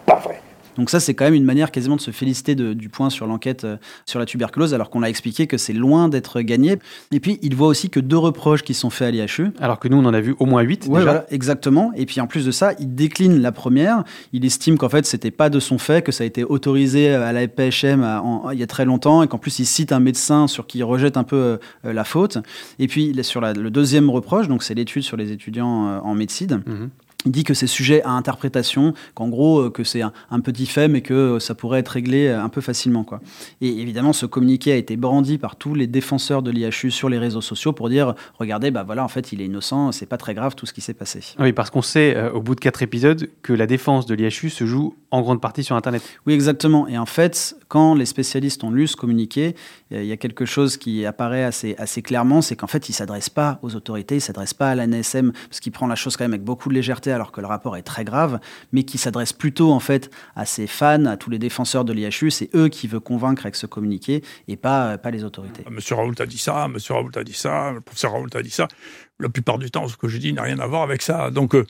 Pas 0.06 0.20
vrai. 0.20 0.42
Donc 0.78 0.89
ça, 0.89 1.00
c'est 1.00 1.13
quand 1.13 1.26
même 1.26 1.34
une 1.34 1.46
manière 1.46 1.72
quasiment 1.72 1.96
de 1.96 2.02
se 2.02 2.12
féliciter 2.12 2.56
du 2.56 2.89
point 2.89 3.10
sur 3.10 3.28
l'enquête 3.28 3.63
euh, 3.63 3.78
sur 4.06 4.20
la 4.20 4.26
tuberculose, 4.26 4.74
alors 4.74 4.89
qu'on 4.89 5.00
l'a 5.00 5.10
expliqué 5.10 5.48
que 5.48 5.58
c'est 5.58 5.74
loin 5.74 6.10
d'être 6.10 6.42
gagné. 6.42 6.80
Et 7.12 7.20
puis, 7.20 7.39
il 7.42 7.56
voit 7.56 7.68
aussi 7.68 7.89
que 7.89 8.00
deux 8.00 8.18
reproches 8.18 8.63
qui 8.63 8.74
sont 8.74 8.89
faits 8.89 9.10
à 9.10 9.12
l'IHU. 9.12 9.52
Alors 9.60 9.80
que 9.80 9.88
nous, 9.88 9.98
on 9.98 10.06
en 10.06 10.13
a 10.13 10.22
vu 10.22 10.36
au 10.39 10.46
moins 10.46 10.62
huit 10.62 10.89
déjà. 10.89 11.26
exactement. 11.30 11.92
Et 11.96 12.06
puis, 12.06 12.22
en 12.22 12.28
plus 12.28 12.46
de 12.46 12.52
ça, 12.52 12.74
il 12.80 12.96
décline 12.96 13.42
la 13.42 13.52
première. 13.52 14.04
Il 14.32 14.46
estime 14.46 14.78
qu'en 14.78 14.89
fait, 14.89 15.06
c'était 15.06 15.32
pas 15.32 15.50
de 15.50 15.60
son 15.60 15.78
fait, 15.78 16.04
que 16.04 16.12
ça 16.12 16.24
a 16.24 16.28
été 16.28 16.44
autorisé 16.44 17.13
à 17.13 17.32
la 17.32 17.48
PHM 17.48 18.04
il 18.52 18.60
y 18.60 18.63
a 18.63 18.68
très 18.68 18.86
longtemps, 18.86 19.24
et 19.24 19.28
qu'en 19.28 19.38
plus, 19.38 19.60
il 19.60 19.66
cite 19.66 19.92
un 19.92 20.00
médecin 20.00 20.48
sur 20.48 20.68
qui 20.68 20.80
il 20.80 20.84
rejette 20.84 21.18
un 21.18 21.24
peu 21.24 21.60
euh, 21.86 21.94
la 21.94 22.04
faute. 22.04 22.38
Et 22.80 22.88
puis, 22.88 23.16
sur 23.24 23.42
le 23.42 23.70
deuxième 23.70 24.10
reproche, 24.10 24.48
donc 24.48 24.63
c'est 24.63 24.74
l'étude 24.74 25.04
sur 25.04 25.18
les 25.18 25.32
étudiants 25.32 25.88
euh, 25.88 26.00
en 26.00 26.16
médecine. 26.16 26.63
Mhm. 26.66 26.89
Il 27.26 27.32
dit 27.32 27.44
que 27.44 27.54
c'est 27.54 27.68
sujet 27.68 28.02
à 28.04 28.12
interprétation, 28.12 28.94
qu'en 29.14 29.30
gros, 29.30 29.62
euh, 29.62 29.70
que 29.70 29.84
c'est 29.84 30.02
un, 30.02 30.40
petit 30.42 30.66
fait, 30.66 30.88
mais 30.88 31.02
que 31.02 31.14
euh, 31.14 31.40
ça 31.40 31.56
pourrait 31.56 31.80
être 31.80 31.90
réglé 31.90 32.28
euh, 32.28 32.44
un 32.44 32.50
peu 32.50 32.62
facilement. 32.62 33.04
Quoi. 33.04 33.22
Et 33.62 33.70
évidemment, 33.82 34.14
ce 34.14 34.26
communiqué 34.26 34.72
a 34.72 34.76
été 34.76 34.98
brandi 34.98 35.38
par 35.38 35.56
tous 35.56 35.74
les 35.76 35.88
défenseurs 35.88 36.42
de 36.42 36.52
l'IHU 36.52 36.92
sur 36.92 37.10
les 37.10 37.18
réseaux 37.18 37.42
sociaux 37.42 37.72
pour 37.72 37.90
dire 37.90 38.16
regardez, 38.40 38.72
bah 38.72 38.84
voilà, 38.84 39.04
en 39.04 39.08
fait, 39.08 39.32
il 39.32 39.42
est 39.42 39.46
innocent, 39.46 39.92
c'est 39.92 40.06
pas 40.06 40.18
très 40.18 40.34
grave 40.34 40.56
tout 40.56 40.66
ce 40.66 40.74
qui 40.74 40.82
s'est 40.82 40.94
passé. 40.94 41.22
Oui, 41.40 41.54
parce 41.54 41.70
qu'on 41.70 41.82
sait, 41.82 42.30
au 42.32 42.42
bout 42.42 42.56
de 42.56 42.60
quatre 42.60 42.82
épisodes, 42.82 43.30
que 43.42 43.54
la 43.54 43.68
défense 43.68 44.06
de 44.06 44.16
l'IHU 44.16 44.50
se 44.50 44.66
joue 44.66 44.96
en 45.12 45.22
grande 45.22 45.42
partie 45.42 45.64
sur 45.64 45.76
Internet. 45.76 46.02
Oui, 46.26 46.34
exactement. 46.34 46.88
Et 46.88 46.98
en 46.98 47.06
fait, 47.06 47.56
quand 47.68 47.96
les 47.96 48.06
spécialistes 48.06 48.64
ont 48.64 48.72
lu 48.72 48.88
ce 48.88 48.96
communiqué, 48.96 49.56
il 49.92 50.06
y 50.06 50.12
a 50.12 50.18
quelque 50.18 50.46
chose 50.46 50.78
qui 50.78 51.06
apparaît 51.06 51.44
assez, 51.44 51.76
assez 51.78 52.02
clairement 52.02 52.24
c'est 52.42 52.56
qu'en 52.56 52.68
fait, 52.68 52.90
il 52.90 52.92
ne 52.94 52.96
s'adresse 52.96 53.30
pas 53.30 53.60
aux 53.62 53.76
autorités, 53.76 54.16
il 54.16 54.20
ne 54.20 54.24
s'adresse 54.24 54.54
pas 54.54 54.70
à 54.70 54.76
la 54.76 54.88
NSM, 54.88 55.32
parce 55.50 55.60
qu'il 55.60 55.72
prend 55.72 55.88
la 55.88 55.96
chose 55.96 56.18
quand 56.18 56.24
même 56.24 56.34
avec 56.34 56.44
beaucoup 56.44 56.70
de 56.70 56.74
légèreté 56.74 57.12
alors 57.13 57.32
que 57.32 57.41
le 57.41 57.47
rapport 57.47 57.78
est 57.78 57.84
très 57.84 58.04
grave, 58.04 58.39
mais 58.71 58.84
qui 58.84 58.97
s'adresse 58.97 59.34
plutôt 59.34 59.71
en 59.71 59.80
fait 59.80 60.12
à 60.36 60.45
ses 60.45 60.67
fans, 60.67 61.06
à 61.06 61.17
tous 61.17 61.30
les 61.30 61.39
défenseurs 61.39 61.86
de 61.86 61.93
l'IHU. 61.93 62.32
C'est 62.32 62.49
eux 62.56 62.69
qui 62.69 62.88
veut 62.88 62.99
convaincre 62.99 63.45
avec 63.45 63.56
ce 63.56 63.65
communiqué 63.65 64.23
et 64.47 64.58
pas, 64.58 64.97
pas 64.97 65.12
les 65.12 65.23
autorités. 65.23 65.63
Monsieur 65.69 65.95
Raoult 65.95 66.15
a 66.19 66.26
dit 66.26 66.38
ça, 66.38 66.67
Monsieur 66.67 66.93
Raoult 66.95 67.12
a 67.15 67.23
dit 67.23 67.34
ça, 67.34 67.71
le 67.71 67.82
professeur 67.82 68.12
Raoult 68.12 68.30
a 68.34 68.41
dit 68.41 68.49
ça. 68.49 68.67
La 69.19 69.30
plupart 69.30 69.58
du 69.58 69.71
temps, 69.71 69.88
ce 69.88 69.95
que 69.95 70.08
je 70.08 70.17
dis 70.17 70.34
n'a 70.34 70.43
rien 70.43 70.60
à 70.60 70.67
voir 70.67 70.82
avec 70.82 71.02
ça. 71.02 71.32
Donc, 71.32 71.56
euh, 71.56 71.65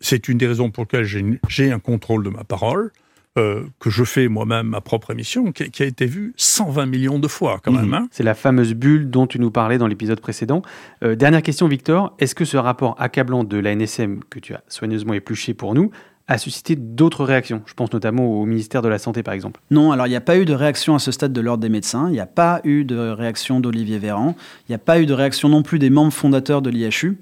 c'est 0.00 0.28
une 0.28 0.38
des 0.38 0.46
raisons 0.46 0.70
pour 0.70 0.84
lesquelles 0.84 1.04
j'ai 1.48 1.72
un 1.72 1.78
contrôle 1.78 2.24
de 2.24 2.30
ma 2.30 2.44
parole. 2.44 2.92
Euh, 3.38 3.62
que 3.78 3.90
je 3.90 4.02
fais 4.02 4.26
moi-même 4.26 4.66
ma 4.66 4.80
propre 4.80 5.12
émission, 5.12 5.52
qui, 5.52 5.82
a 5.84 5.86
été 5.86 6.06
vue 6.06 6.34
120 6.36 6.86
millions 6.86 7.20
de 7.20 7.28
fois 7.28 7.60
quand 7.62 7.70
même. 7.70 7.94
Hein. 7.94 8.08
C'est 8.10 8.24
la 8.24 8.34
fameuse 8.34 8.74
bulle 8.74 9.08
dont 9.08 9.28
tu 9.28 9.38
nous 9.38 9.52
parlais 9.52 9.78
dans 9.78 9.86
l'épisode 9.86 10.20
précédent. 10.20 10.62
Euh, 11.04 11.14
dernière 11.14 11.42
question, 11.42 11.68
Victor. 11.68 12.12
Est-ce 12.18 12.34
que 12.34 12.44
ce 12.44 12.56
rapport 12.56 12.96
accablant 12.98 13.44
de 13.44 13.56
la 13.56 13.76
NSM 13.76 14.24
que 14.28 14.40
tu 14.40 14.52
as 14.52 14.64
soigneusement 14.66 15.14
épluché 15.14 15.54
pour 15.54 15.74
nous 15.74 15.92
a 16.26 16.38
suscité 16.38 16.74
d'autres 16.74 17.24
réactions? 17.24 17.62
Je 17.66 17.74
pense 17.74 17.92
notamment 17.92 18.26
au 18.26 18.46
ministère 18.46 18.82
de 18.82 18.88
la 18.88 18.98
Santé, 18.98 19.22
par 19.22 19.32
exemple. 19.32 19.60
Non, 19.70 19.92
alors 19.92 20.08
il 20.08 20.10
n'y 20.10 20.16
a 20.16 20.20
pas 20.20 20.36
eu 20.36 20.44
de 20.44 20.52
réaction 20.52 20.96
à 20.96 20.98
ce 20.98 21.12
stade 21.12 21.32
de 21.32 21.40
l'Ordre 21.40 21.62
des 21.62 21.68
médecins, 21.68 22.08
il 22.08 22.14
n'y 22.14 22.20
a 22.20 22.26
pas 22.26 22.60
eu 22.64 22.82
de 22.82 22.98
réaction 22.98 23.60
d'Olivier 23.60 24.00
Véran, 24.00 24.34
il 24.68 24.72
n'y 24.72 24.74
a 24.74 24.78
pas 24.78 25.00
eu 25.00 25.06
de 25.06 25.14
réaction 25.14 25.48
non 25.48 25.62
plus 25.62 25.78
des 25.78 25.90
membres 25.90 26.12
fondateurs 26.12 26.62
de 26.62 26.70
l'IHU. 26.70 27.16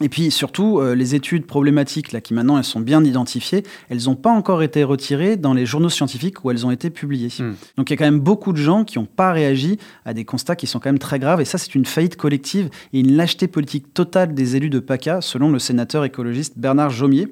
Et 0.00 0.08
puis 0.08 0.30
surtout, 0.30 0.78
euh, 0.78 0.94
les 0.94 1.14
études 1.14 1.46
problématiques, 1.46 2.12
là, 2.12 2.20
qui 2.20 2.32
maintenant 2.32 2.56
elles 2.56 2.64
sont 2.64 2.80
bien 2.80 3.04
identifiées, 3.04 3.62
elles 3.90 4.04
n'ont 4.04 4.16
pas 4.16 4.30
encore 4.30 4.62
été 4.62 4.84
retirées 4.84 5.36
dans 5.36 5.52
les 5.52 5.66
journaux 5.66 5.90
scientifiques 5.90 6.44
où 6.44 6.50
elles 6.50 6.64
ont 6.64 6.70
été 6.70 6.88
publiées. 6.88 7.28
Hmm. 7.38 7.52
Donc 7.76 7.90
il 7.90 7.92
y 7.92 7.94
a 7.94 7.96
quand 7.98 8.10
même 8.10 8.20
beaucoup 8.20 8.52
de 8.52 8.58
gens 8.58 8.84
qui 8.84 8.98
n'ont 8.98 9.04
pas 9.04 9.32
réagi 9.32 9.78
à 10.04 10.14
des 10.14 10.24
constats 10.24 10.56
qui 10.56 10.66
sont 10.66 10.80
quand 10.80 10.88
même 10.88 10.98
très 10.98 11.18
graves. 11.18 11.40
Et 11.40 11.44
ça, 11.44 11.58
c'est 11.58 11.74
une 11.74 11.84
faillite 11.84 12.16
collective 12.16 12.70
et 12.92 13.00
une 13.00 13.16
lâcheté 13.16 13.48
politique 13.48 13.92
totale 13.92 14.34
des 14.34 14.56
élus 14.56 14.70
de 14.70 14.80
PACA, 14.80 15.20
selon 15.20 15.50
le 15.50 15.58
sénateur 15.58 16.04
écologiste 16.04 16.54
Bernard 16.56 16.90
Jomier, 16.90 17.28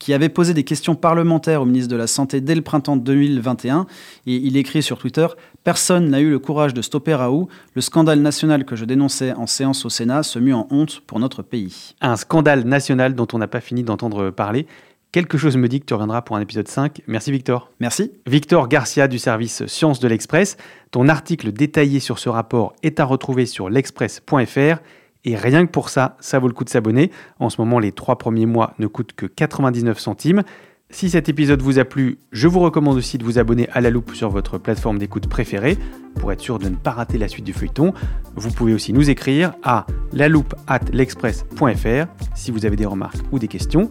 qui 0.00 0.12
avait 0.12 0.28
posé 0.28 0.52
des 0.52 0.64
questions 0.64 0.96
parlementaires 0.96 1.62
au 1.62 1.66
ministre 1.66 1.90
de 1.90 1.96
la 1.96 2.06
Santé 2.06 2.40
dès 2.40 2.54
le 2.54 2.62
printemps 2.62 2.96
2021. 2.96 3.86
Et 4.26 4.34
il 4.34 4.56
écrit 4.56 4.82
sur 4.82 4.98
Twitter 4.98 5.26
Personne 5.62 6.08
n'a 6.08 6.20
eu 6.20 6.30
le 6.30 6.38
courage 6.38 6.72
de 6.72 6.80
stopper 6.80 7.14
Raoult. 7.14 7.48
Le 7.74 7.82
scandale 7.82 8.20
national 8.20 8.64
que 8.64 8.76
je 8.76 8.86
dénonçais 8.86 9.34
en 9.34 9.46
séance 9.46 9.84
au 9.84 9.90
Sénat 9.90 10.22
se 10.22 10.38
mue 10.38 10.54
en 10.54 10.66
honte 10.70 11.02
pour 11.06 11.20
notre 11.20 11.42
pays. 11.42 11.94
Un 12.00 12.16
scandale 12.16 12.64
national 12.64 13.14
dont 13.14 13.28
on 13.32 13.38
n'a 13.38 13.48
pas 13.48 13.60
fini 13.60 13.82
d'entendre 13.82 14.30
parler. 14.30 14.66
Quelque 15.12 15.38
chose 15.38 15.56
me 15.56 15.68
dit 15.68 15.80
que 15.80 15.86
tu 15.86 15.94
reviendras 15.94 16.22
pour 16.22 16.36
un 16.36 16.40
épisode 16.40 16.68
5. 16.68 17.02
Merci 17.08 17.32
Victor. 17.32 17.70
Merci. 17.80 18.12
Victor 18.26 18.68
Garcia 18.68 19.08
du 19.08 19.18
service 19.18 19.66
Sciences 19.66 19.98
de 19.98 20.06
l'Express. 20.06 20.56
Ton 20.92 21.08
article 21.08 21.52
détaillé 21.52 21.98
sur 21.98 22.20
ce 22.20 22.28
rapport 22.28 22.74
est 22.84 23.00
à 23.00 23.04
retrouver 23.04 23.46
sur 23.46 23.70
l'express.fr. 23.70 24.78
Et 25.24 25.36
rien 25.36 25.66
que 25.66 25.70
pour 25.70 25.88
ça, 25.88 26.16
ça 26.20 26.38
vaut 26.38 26.46
le 26.46 26.54
coup 26.54 26.64
de 26.64 26.70
s'abonner. 26.70 27.10
En 27.40 27.50
ce 27.50 27.60
moment, 27.60 27.80
les 27.80 27.90
trois 27.90 28.18
premiers 28.18 28.46
mois 28.46 28.74
ne 28.78 28.86
coûtent 28.86 29.12
que 29.12 29.26
99 29.26 29.98
centimes. 29.98 30.44
Si 30.92 31.08
cet 31.08 31.28
épisode 31.28 31.62
vous 31.62 31.78
a 31.78 31.84
plu, 31.84 32.18
je 32.32 32.48
vous 32.48 32.58
recommande 32.58 32.96
aussi 32.96 33.16
de 33.16 33.24
vous 33.24 33.38
abonner 33.38 33.68
à 33.72 33.80
la 33.80 33.90
loupe 33.90 34.12
sur 34.14 34.28
votre 34.28 34.58
plateforme 34.58 34.98
d'écoute 34.98 35.28
préférée 35.28 35.78
pour 36.16 36.32
être 36.32 36.40
sûr 36.40 36.58
de 36.58 36.68
ne 36.68 36.74
pas 36.74 36.90
rater 36.90 37.16
la 37.16 37.28
suite 37.28 37.44
du 37.44 37.52
feuilleton. 37.52 37.94
Vous 38.34 38.50
pouvez 38.50 38.74
aussi 38.74 38.92
nous 38.92 39.08
écrire 39.08 39.52
à 39.62 39.86
l'express.fr 40.12 42.06
si 42.34 42.50
vous 42.50 42.66
avez 42.66 42.74
des 42.74 42.86
remarques 42.86 43.20
ou 43.30 43.38
des 43.38 43.46
questions. 43.46 43.88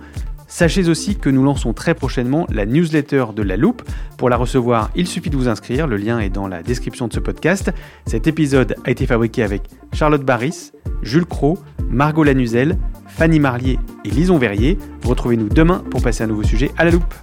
Sachez 0.48 0.90
aussi 0.90 1.16
que 1.16 1.30
nous 1.30 1.44
lançons 1.44 1.74
très 1.74 1.94
prochainement 1.94 2.46
la 2.50 2.66
newsletter 2.66 3.28
de 3.34 3.44
La 3.44 3.56
Loupe. 3.56 3.82
Pour 4.18 4.30
la 4.30 4.36
recevoir, 4.36 4.92
il 4.96 5.08
suffit 5.08 5.30
de 5.30 5.38
vous 5.38 5.48
inscrire, 5.48 5.88
le 5.88 5.96
lien 5.96 6.20
est 6.20 6.30
dans 6.30 6.48
la 6.48 6.64
description 6.64 7.08
de 7.08 7.14
ce 7.14 7.20
podcast. 7.22 7.72
Cet 8.08 8.28
épisode 8.28 8.76
a 8.84 8.92
été 8.92 9.06
fabriqué 9.06 9.44
avec 9.44 9.64
Charlotte 9.94 10.24
Barris, 10.24 10.72
Jules 11.02 11.26
Cro, 11.26 11.60
Margot 11.90 12.24
Lanuzel, 12.24 12.78
Fanny 13.20 13.42
Marlier 13.42 13.78
et 14.06 14.10
Lison 14.12 14.38
Verrier. 14.38 14.78
Retrouvez-nous 15.04 15.50
demain 15.50 15.84
pour 15.92 16.02
passer 16.02 16.24
un 16.24 16.28
nouveau 16.28 16.44
sujet 16.44 16.72
à 16.78 16.86
La 16.86 16.92
Loupe. 16.92 17.14